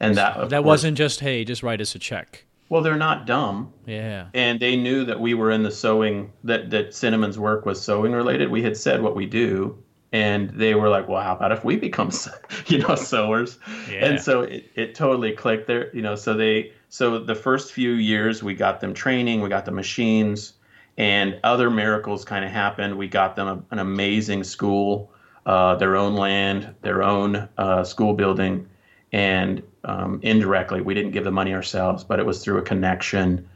[0.00, 2.44] and that that course- wasn't just, hey, just write us a check.
[2.68, 4.26] well they're not dumb Yeah.
[4.34, 8.12] and they knew that we were in the sewing that that cinnamon's work was sewing
[8.12, 9.76] related we had said what we do
[10.14, 12.10] and they were like well how about if we become
[12.66, 13.58] you know sewers
[13.90, 14.06] Yeah.
[14.06, 17.92] and so it, it totally clicked there you know so they so the first few
[17.92, 20.54] years we got them training we got the machines
[20.98, 25.10] and other miracles kind of happened we got them a, an amazing school
[25.46, 28.66] uh, their own land their own uh, school building
[29.12, 33.48] and um, indirectly we didn't give the money ourselves but it was through a connection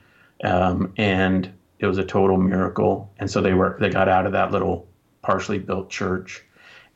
[0.45, 3.13] um, and it was a total miracle.
[3.19, 4.89] And so they were they got out of that little
[5.23, 6.43] partially built church.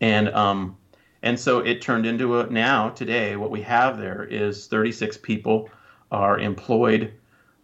[0.01, 0.77] And um,
[1.23, 5.69] and so it turned into a now today what we have there is 36 people
[6.11, 7.13] are employed.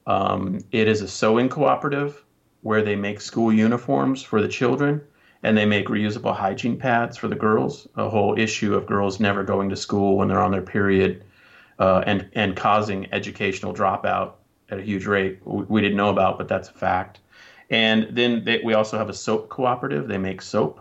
[0.07, 2.23] Um, it is a sewing cooperative
[2.63, 5.01] where they make school uniforms for the children
[5.43, 9.43] and they make reusable hygiene pads for the girls a whole issue of girls never
[9.43, 11.25] going to school when they're on their period
[11.79, 14.33] uh, and and causing educational dropout
[14.71, 17.21] at a huge rate we, we didn't know about but that's a fact
[17.71, 20.81] and then they, we also have a soap cooperative they make soap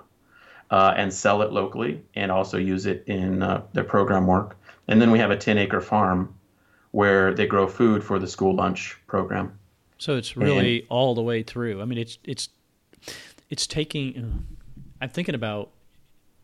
[0.72, 4.58] uh, and sell it locally and also use it in uh, their program work.
[4.88, 6.34] And then we have a 10 acre farm
[6.92, 9.58] where they grow food for the school lunch program.
[9.98, 11.82] So it's really all the way through.
[11.82, 12.50] I mean, it's it's
[13.50, 14.18] it's taking.
[14.18, 14.56] uh,
[15.02, 15.72] I'm thinking about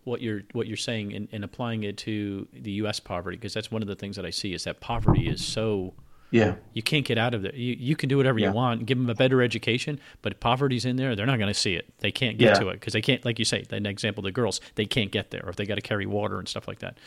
[0.04, 3.00] what you're what you're saying and, and applying it to the U.S.
[3.00, 5.94] poverty because that's one of the things that I see is that poverty is so
[6.32, 6.56] Yeah.
[6.74, 7.54] you can't get out of it.
[7.54, 8.48] You you can do whatever Yeah.
[8.50, 11.54] you want, give them a better education, but if poverty's in there, they're not going
[11.54, 11.86] to see it.
[12.00, 12.60] They can't get Yeah.
[12.62, 15.30] to it because they can't, like you say, an example, the girls they can't get
[15.30, 16.98] there, or if they got to carry water and stuff like that.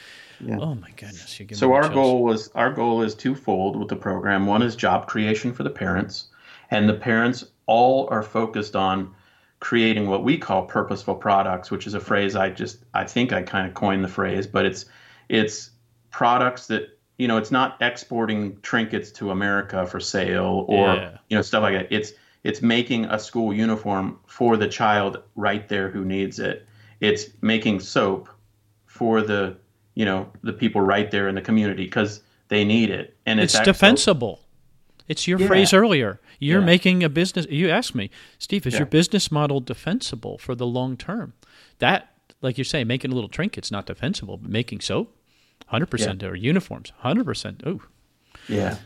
[0.41, 0.59] Yeah.
[0.61, 1.41] Oh my goodness!
[1.55, 1.95] So our chills.
[1.95, 4.47] goal was our goal is twofold with the program.
[4.47, 6.27] One is job creation for the parents,
[6.71, 9.13] and the parents all are focused on
[9.65, 13.41] creating what we call purposeful products, which is a phrase I just I think I
[13.41, 14.85] kind of coined the phrase, but it's
[15.31, 15.71] it's
[16.11, 21.17] products that you know it's not exporting trinkets to America for sale or Yeah.
[21.31, 21.89] you know stuff like that.
[21.91, 22.13] It's
[22.43, 26.67] it's making a school uniform for the child right there who needs it.
[27.01, 28.29] It's making soap
[28.85, 29.57] for the
[29.95, 33.55] you know the people right there in the community because they need it and it's
[33.55, 34.44] it's, defensible.
[35.09, 35.47] It's your Yeah.
[35.47, 36.21] phrase earlier.
[36.39, 36.67] You're Yeah.
[36.67, 37.47] making a business.
[37.51, 38.81] You asked me, Steve, is Yeah.
[38.81, 41.35] your business model defensible for the long term?
[41.79, 42.11] That
[42.43, 45.15] like you're saying, making a little trinkets not defensible, but making soap,
[45.67, 47.63] hundred percent, or uniforms, hundred percent.
[47.65, 47.81] Oh,
[48.49, 48.77] yeah.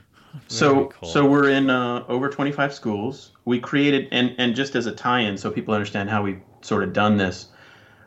[0.46, 1.08] So cool.
[1.08, 3.32] so we're in uh, over 25 schools.
[3.44, 6.92] We created and and just as a tie-in, so people understand how we sort of
[6.92, 7.48] done this.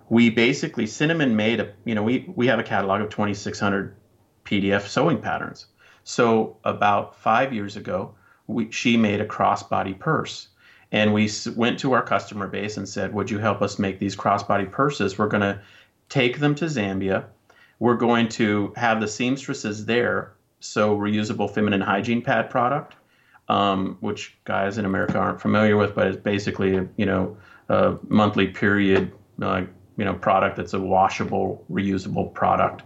[0.09, 3.95] We basically Cinnamon made a you know we we have a catalog of 2,600
[4.45, 5.65] PDF sewing patterns.
[6.03, 8.13] So about five years ago,
[8.47, 10.47] we, she made a crossbody purse.
[10.91, 14.15] And we went to our customer base and said, Would you help us make these
[14.15, 15.17] crossbody purses?
[15.17, 15.61] We're going to
[16.09, 17.25] take them to Zambia.
[17.79, 22.95] We're going to have the seamstresses there sew reusable feminine hygiene pad product,
[23.49, 27.35] um, which guys in America aren't familiar with, but it's basically a, you know
[27.69, 29.63] a monthly period uh,
[29.97, 32.83] you know product that's a washable, reusable product.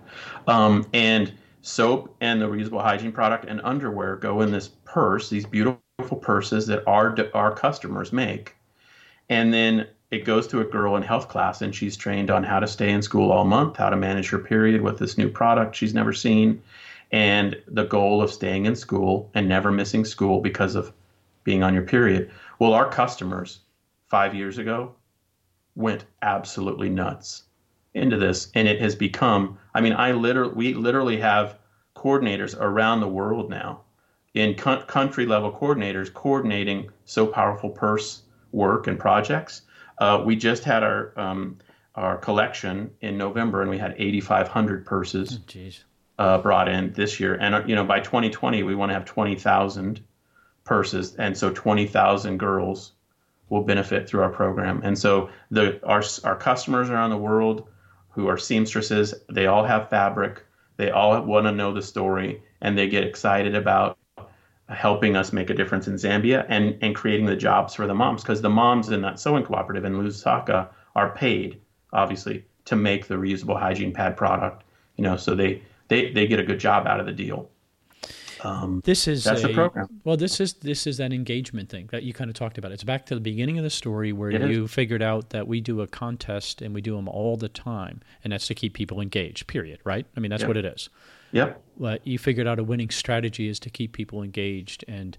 [0.48, 1.34] Um, and
[1.66, 6.68] soap and the reusable hygiene product and underwear go in this purse, these beautiful purses
[6.68, 8.56] that our our customers make,
[9.30, 12.60] and then it goes to a girl in health class, and she's trained on how
[12.60, 15.76] to stay in school all month, how to manage her period with this new product
[15.76, 16.62] she's never seen,
[17.12, 20.94] and the goal of staying in school and never missing school because of
[21.44, 22.30] being on your period.
[22.60, 23.62] Well, our customers
[24.08, 24.94] five years ago
[25.74, 27.45] went absolutely nuts
[27.96, 29.58] into this, and it has become.
[29.74, 31.58] I mean, I literally we literally have
[31.96, 33.82] coordinators around the world now
[34.36, 38.22] in country level coordinators coordinating Sew Powerful purse
[38.52, 39.62] work and projects.
[39.98, 41.58] Uh, we just had our um,
[41.96, 45.40] our collection in November, and we had 8,500 purses
[46.20, 47.36] oh, uh, brought in this year.
[47.36, 50.02] And uh, you know, by 2020, we want to have 20,000
[50.66, 52.92] purses, and so 20,000 girls
[53.48, 54.82] will benefit through our program.
[54.84, 57.70] And so the our our customers around the world
[58.16, 60.44] who are seamstresses, they all have fabric.
[60.78, 63.98] They all want to know the story, and they get excited about
[64.70, 68.24] helping us make a difference in Zambia and, and creating the jobs for the moms
[68.24, 71.62] because the moms in that sewing cooperative in Lusaka are paid
[71.94, 74.64] obviously to make the reusable hygiene pad product
[74.96, 77.48] you know so they they, they get a good job out of the deal
[78.46, 79.88] um, this is that's a, the program.
[80.04, 82.72] well this is this is that engagement thing that you kind of talked about.
[82.72, 84.72] It's back to the beginning of the story where it you is.
[84.72, 88.32] figured out that we do a contest and we do them all the time and
[88.34, 90.06] that's to keep people engaged period right?
[90.16, 90.90] I mean that's what it is.
[91.32, 91.62] Yep.
[91.78, 95.18] But you figured out a winning strategy is to keep people engaged and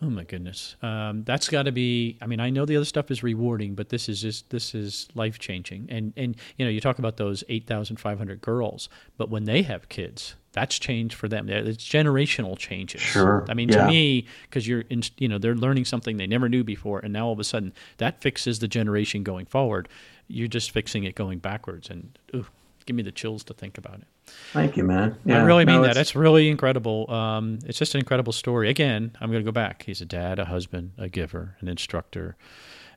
[0.00, 3.10] oh my goodness um, that's got to be i mean i know the other stuff
[3.10, 6.80] is rewarding but this is just this is life changing and and you know you
[6.80, 11.86] talk about those 8500 girls but when they have kids that's changed for them it's
[11.86, 13.84] generational changes sure i mean yeah.
[13.84, 17.12] to me because you're in you know they're learning something they never knew before and
[17.12, 19.88] now all of a sudden that fixes the generation going forward
[20.26, 22.46] you're just fixing it going backwards and ooh,
[22.86, 24.06] give me the chills to think about it
[24.52, 25.16] Thank you, man.
[25.24, 25.96] Yeah, I really mean no, that.
[25.96, 27.10] It's really incredible.
[27.10, 28.68] Um, it's just an incredible story.
[28.68, 29.84] Again, I'm going to go back.
[29.84, 32.36] He's a dad, a husband, a giver, an instructor,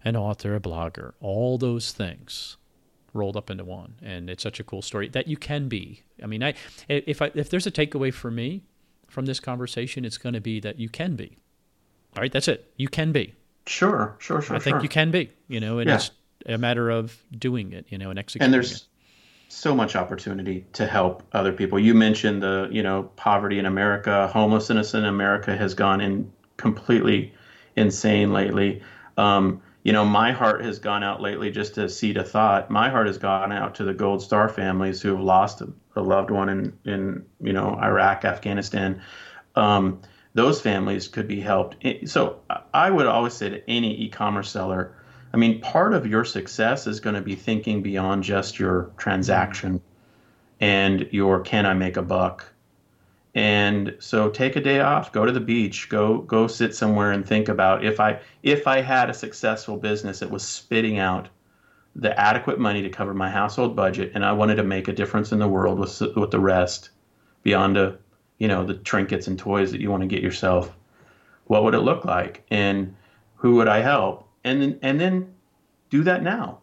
[0.03, 1.13] an author, a blogger.
[1.21, 2.57] All those things
[3.13, 6.03] rolled up into one, and it's such a cool story that you can be.
[6.21, 6.53] I mean, I
[6.87, 8.63] if I if there's a takeaway for me
[9.07, 11.37] from this conversation, it's going to be that you can be.
[12.15, 12.71] All right, that's it.
[12.77, 13.33] You can be.
[13.67, 14.55] Sure, sure, sure.
[14.55, 14.83] I think sure.
[14.83, 15.31] you can be.
[15.47, 15.95] You know, and yeah.
[15.95, 16.11] it's
[16.45, 17.85] a matter of doing it.
[17.89, 18.45] You know, and executing.
[18.45, 18.83] And there's it
[19.51, 21.77] so much opportunity to help other people.
[21.77, 27.33] You mentioned the, you know, poverty in America, homelessness in America has gone in completely
[27.75, 28.81] insane lately.
[29.17, 32.69] Um, you know, my heart has gone out lately just to seed a thought.
[32.69, 36.29] My heart has gone out to the Gold Star families who have lost a, loved
[36.31, 39.01] one in, in, you know, Iraq, Afghanistan.
[39.55, 40.01] Um,
[40.33, 41.83] those families could be helped.
[42.05, 42.39] So
[42.73, 44.95] I would always say to any e-commerce seller,
[45.33, 49.81] I mean, part of your success is going to be thinking beyond just your transaction
[50.59, 52.50] and your can I make a buck.
[53.33, 57.25] And so take a day off, go to the beach, go go sit somewhere and
[57.25, 61.29] think about if I if I had a successful business that was spitting out
[61.95, 65.31] the adequate money to cover my household budget and I wanted to make a difference
[65.31, 66.89] in the world with with the rest
[67.43, 67.97] beyond a
[68.37, 70.75] you know the trinkets and toys that you want to get yourself
[71.45, 72.95] what would it look like and
[73.35, 75.33] who would I help and then and then
[75.89, 76.59] do that now.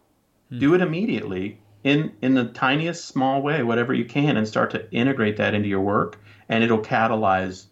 [0.48, 0.58] Hmm.
[0.58, 4.90] Do it immediately in in the tiniest small way, whatever you can, and start to
[4.90, 7.66] integrate that into your work, and it'll catalyze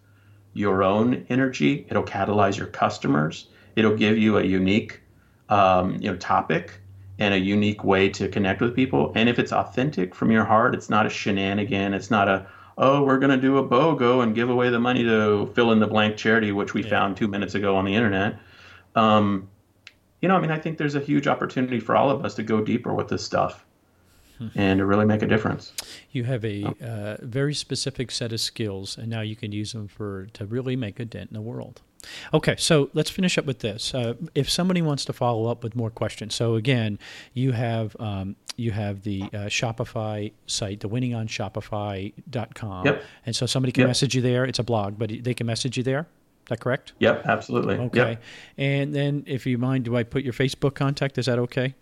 [0.53, 1.87] your own energy.
[1.91, 3.49] It'll catalyze your customers.
[3.77, 5.01] It'll give you a unique,
[5.49, 6.81] um, you know, topic
[7.19, 9.13] and a unique way to connect with people.
[9.15, 11.95] And if it's authentic from your heart, it's not a shenanigan.
[11.95, 12.47] It's not a
[12.79, 15.81] oh, we're going to do a BOGO and give away the money to fill in
[15.81, 16.91] the blank charity, which we yeah.
[16.91, 18.39] found two minutes ago on the internet.
[18.95, 19.49] Um,
[20.21, 22.43] you know, I mean, I think there's a huge opportunity for all of us to
[22.43, 23.66] go deeper with this stuff.
[24.55, 25.73] And to really make a difference.
[26.13, 29.89] You have a uh, very specific set of skills, and now you can use them
[29.89, 31.83] for to really make a dent in the world.
[32.33, 33.93] Okay, so let's finish up with this.
[33.95, 36.99] Uh, if somebody wants to follow up with more questions, so again,
[37.35, 42.87] you have um, you have the uh, Shopify site, the winningonshopify.com.
[42.87, 43.03] Yep.
[43.27, 43.89] And so somebody can Yep.
[43.89, 44.45] message you there.
[44.45, 46.01] It's a blog, but they can message you there.
[46.01, 46.93] Is that correct?
[47.01, 47.75] Yep, absolutely.
[47.77, 48.11] Okay.
[48.11, 48.23] Yep.
[48.57, 51.19] And then, if you mind, do I put your Facebook contact?
[51.19, 51.75] Is that okay?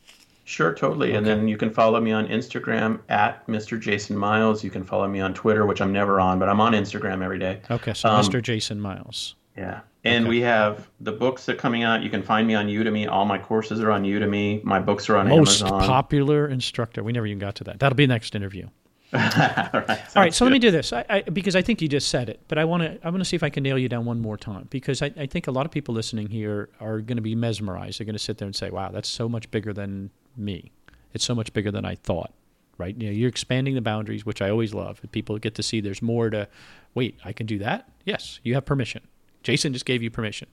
[0.44, 1.14] Sure, totally.
[1.14, 3.80] And then you can follow me on Instagram at Mr.
[3.80, 4.62] Jason Miles.
[4.62, 7.38] You can follow me on Twitter, which I'm never on, but I'm on Instagram every
[7.38, 7.60] day.
[7.70, 8.42] Okay, so Um, Mr.
[8.42, 9.36] Jason Miles.
[9.56, 9.80] Yeah.
[10.04, 10.30] And Okay.
[10.30, 12.02] we have the books that are coming out.
[12.02, 13.08] You can find me on Udemy.
[13.08, 14.62] All my courses are on Udemy.
[14.64, 15.80] My books are on Most Amazon.
[15.86, 17.02] popular instructor.
[17.02, 17.78] We never even got to that.
[17.80, 18.66] That'll be next interview.
[19.14, 19.88] All right.
[20.16, 22.28] All right, so let me do this I, I, because I think you just said
[22.28, 24.04] it, but I want to I want to see if I can nail you down
[24.04, 27.16] one more time because I, I think a lot of people listening here are going
[27.16, 28.00] to be mesmerized.
[28.00, 30.72] They're going to sit there and say, "Wow, that's so much bigger than me.
[31.12, 32.32] It's so much bigger than I thought."
[32.76, 32.96] Right?
[33.00, 35.00] You know, you're expanding the boundaries, which I always love.
[35.12, 36.48] People get to see there's more to.
[36.94, 37.88] Wait, I can do that.
[38.04, 39.02] Yes, you have permission.
[39.44, 40.48] Jason just gave you permission.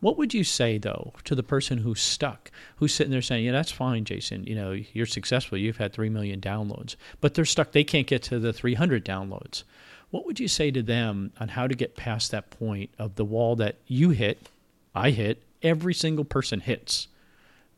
[0.00, 3.52] What would you say though to the person who's stuck, who's sitting there saying, "Yeah,
[3.52, 4.44] that's fine, Jason.
[4.44, 5.58] You know, you're successful.
[5.58, 7.72] You've had three million downloads, but they're stuck.
[7.72, 9.64] They can't get to the 300 downloads."
[10.10, 13.24] What would you say to them on how to get past that point of the
[13.24, 14.48] wall that you hit,
[14.94, 17.08] I hit, every single person hits?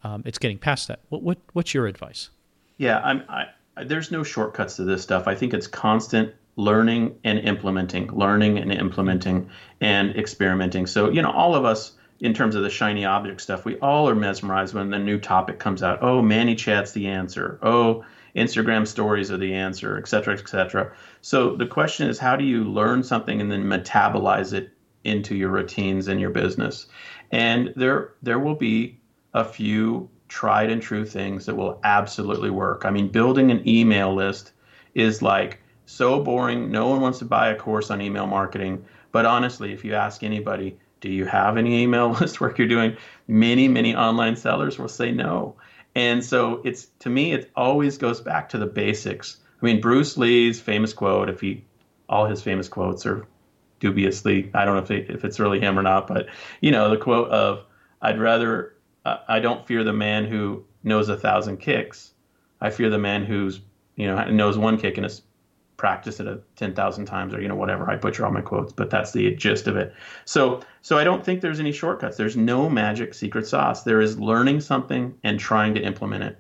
[0.03, 1.01] Um, it's getting past that.
[1.09, 2.31] What, what what's your advice?
[2.79, 3.47] Yeah, I'm, I,
[3.85, 5.29] there's no shortcuts to this stuff.
[5.29, 9.49] I think it's constant learning and implementing, learning and implementing
[9.81, 10.87] and experimenting.
[10.87, 14.09] So, you know, all of us, in terms of the shiny object stuff, we all
[14.09, 16.03] are mesmerized when the new topic comes out.
[16.03, 17.59] Oh, ManyChat's the answer.
[17.63, 18.05] Oh,
[18.37, 20.93] Instagram stories are the answer, et cetera, et cetera.
[21.23, 24.71] So the question is, how do you learn something and then metabolize it
[25.05, 26.87] into your routines and your business?
[27.31, 29.00] And there, there will be
[29.35, 32.85] a few tried and true things that will absolutely work.
[32.85, 34.53] I mean, building an email list
[34.95, 36.71] is like so boring.
[36.71, 38.85] No one wants to buy a course on email marketing.
[39.13, 42.97] But honestly, if you ask anybody, do you have any email list work you're doing?
[43.27, 45.57] Many, many online sellers will say no.
[45.95, 49.39] And so it's to me, it always goes back to the basics.
[49.61, 51.65] I mean, Bruce Lee's famous quote, if he
[52.09, 53.27] all his famous quotes are
[53.81, 56.27] dubiously, I don't know if, if it's really him or not, but
[56.61, 57.65] you know, the quote of,
[58.03, 58.75] I'd rather,
[59.05, 62.13] I don't fear the man who knows a thousand kicks.
[62.61, 63.61] I fear the man who's,
[63.97, 65.23] you know, knows one kick and has
[65.79, 67.91] practiced it a 10,000 times or, you know, whatever.
[67.91, 69.95] I butcher all my quotes, but that's the gist of it.
[70.27, 72.19] So, so I don't think there's any shortcuts.
[72.19, 73.83] There's no magic secret sauce.
[73.83, 76.39] There is learning something and trying to implement it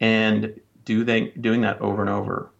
[0.00, 2.50] and do they, doing that over and over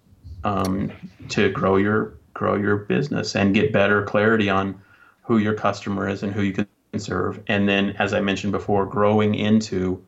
[0.44, 0.90] um,
[1.28, 4.80] to grow your, grow your business and get better clarity on
[5.24, 6.66] who your customer is and who you can
[6.98, 7.42] serve.
[7.46, 10.02] And then, as I mentioned before, growing into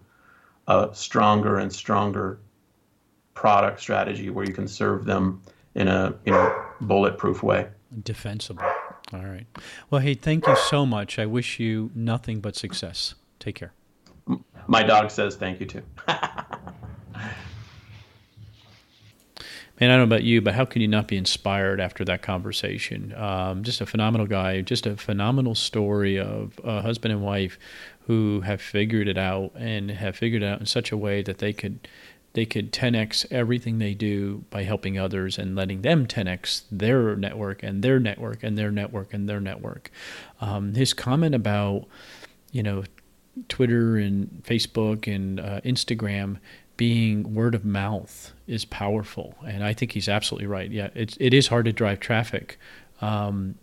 [0.69, 2.39] a stronger and stronger
[3.35, 5.43] product strategy where you can serve them
[5.75, 7.69] in a you know bulletproof way.
[8.03, 8.65] Defensible.
[9.13, 9.47] All right.
[9.91, 11.19] Well, hey, thank you so much.
[11.19, 13.15] I wish you nothing but success.
[13.39, 13.73] Take care.
[14.67, 15.83] My dog says thank you too.
[19.79, 22.23] Man, I don't know about you, but how can you not be inspired after that
[22.23, 23.13] conversation?
[23.15, 27.59] Um, just a phenomenal guy, just a phenomenal story of a husband and wife
[28.07, 31.39] who have figured it out and have figured it out in such a way that
[31.39, 31.89] they could
[32.33, 37.63] they could 10x everything they do by helping others and letting them 10x their network
[37.63, 39.91] and their network and their network and their network.
[40.41, 41.87] Um, his comment about
[42.51, 42.85] you know
[43.49, 46.39] Twitter and Facebook and uh, Instagram
[46.77, 50.71] being word of mouth is powerful, and I think he's absolutely right.
[50.71, 52.59] Yeah, it's it is hard to drive traffic
[53.01, 53.57] um,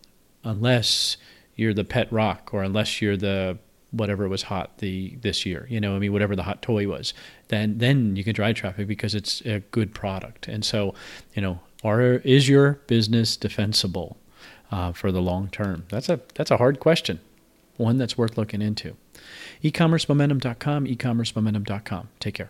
[0.44, 1.18] unless
[1.56, 3.58] you're the pet rock or unless you're the
[3.92, 5.68] whatever was hot the this year.
[5.70, 7.14] You know, I mean, whatever the hot toy was,
[7.48, 10.48] then then you can drive traffic because it's a good product.
[10.48, 10.96] And so,
[11.36, 14.18] you know, are is your business defensible
[14.72, 15.86] uh, for the long term?
[15.90, 17.20] That's a that's a hard question,
[17.78, 18.96] one that's worth looking into.
[19.62, 22.10] E-commercemomentum.com, e-commercemomentum.com.
[22.20, 22.50] Take care.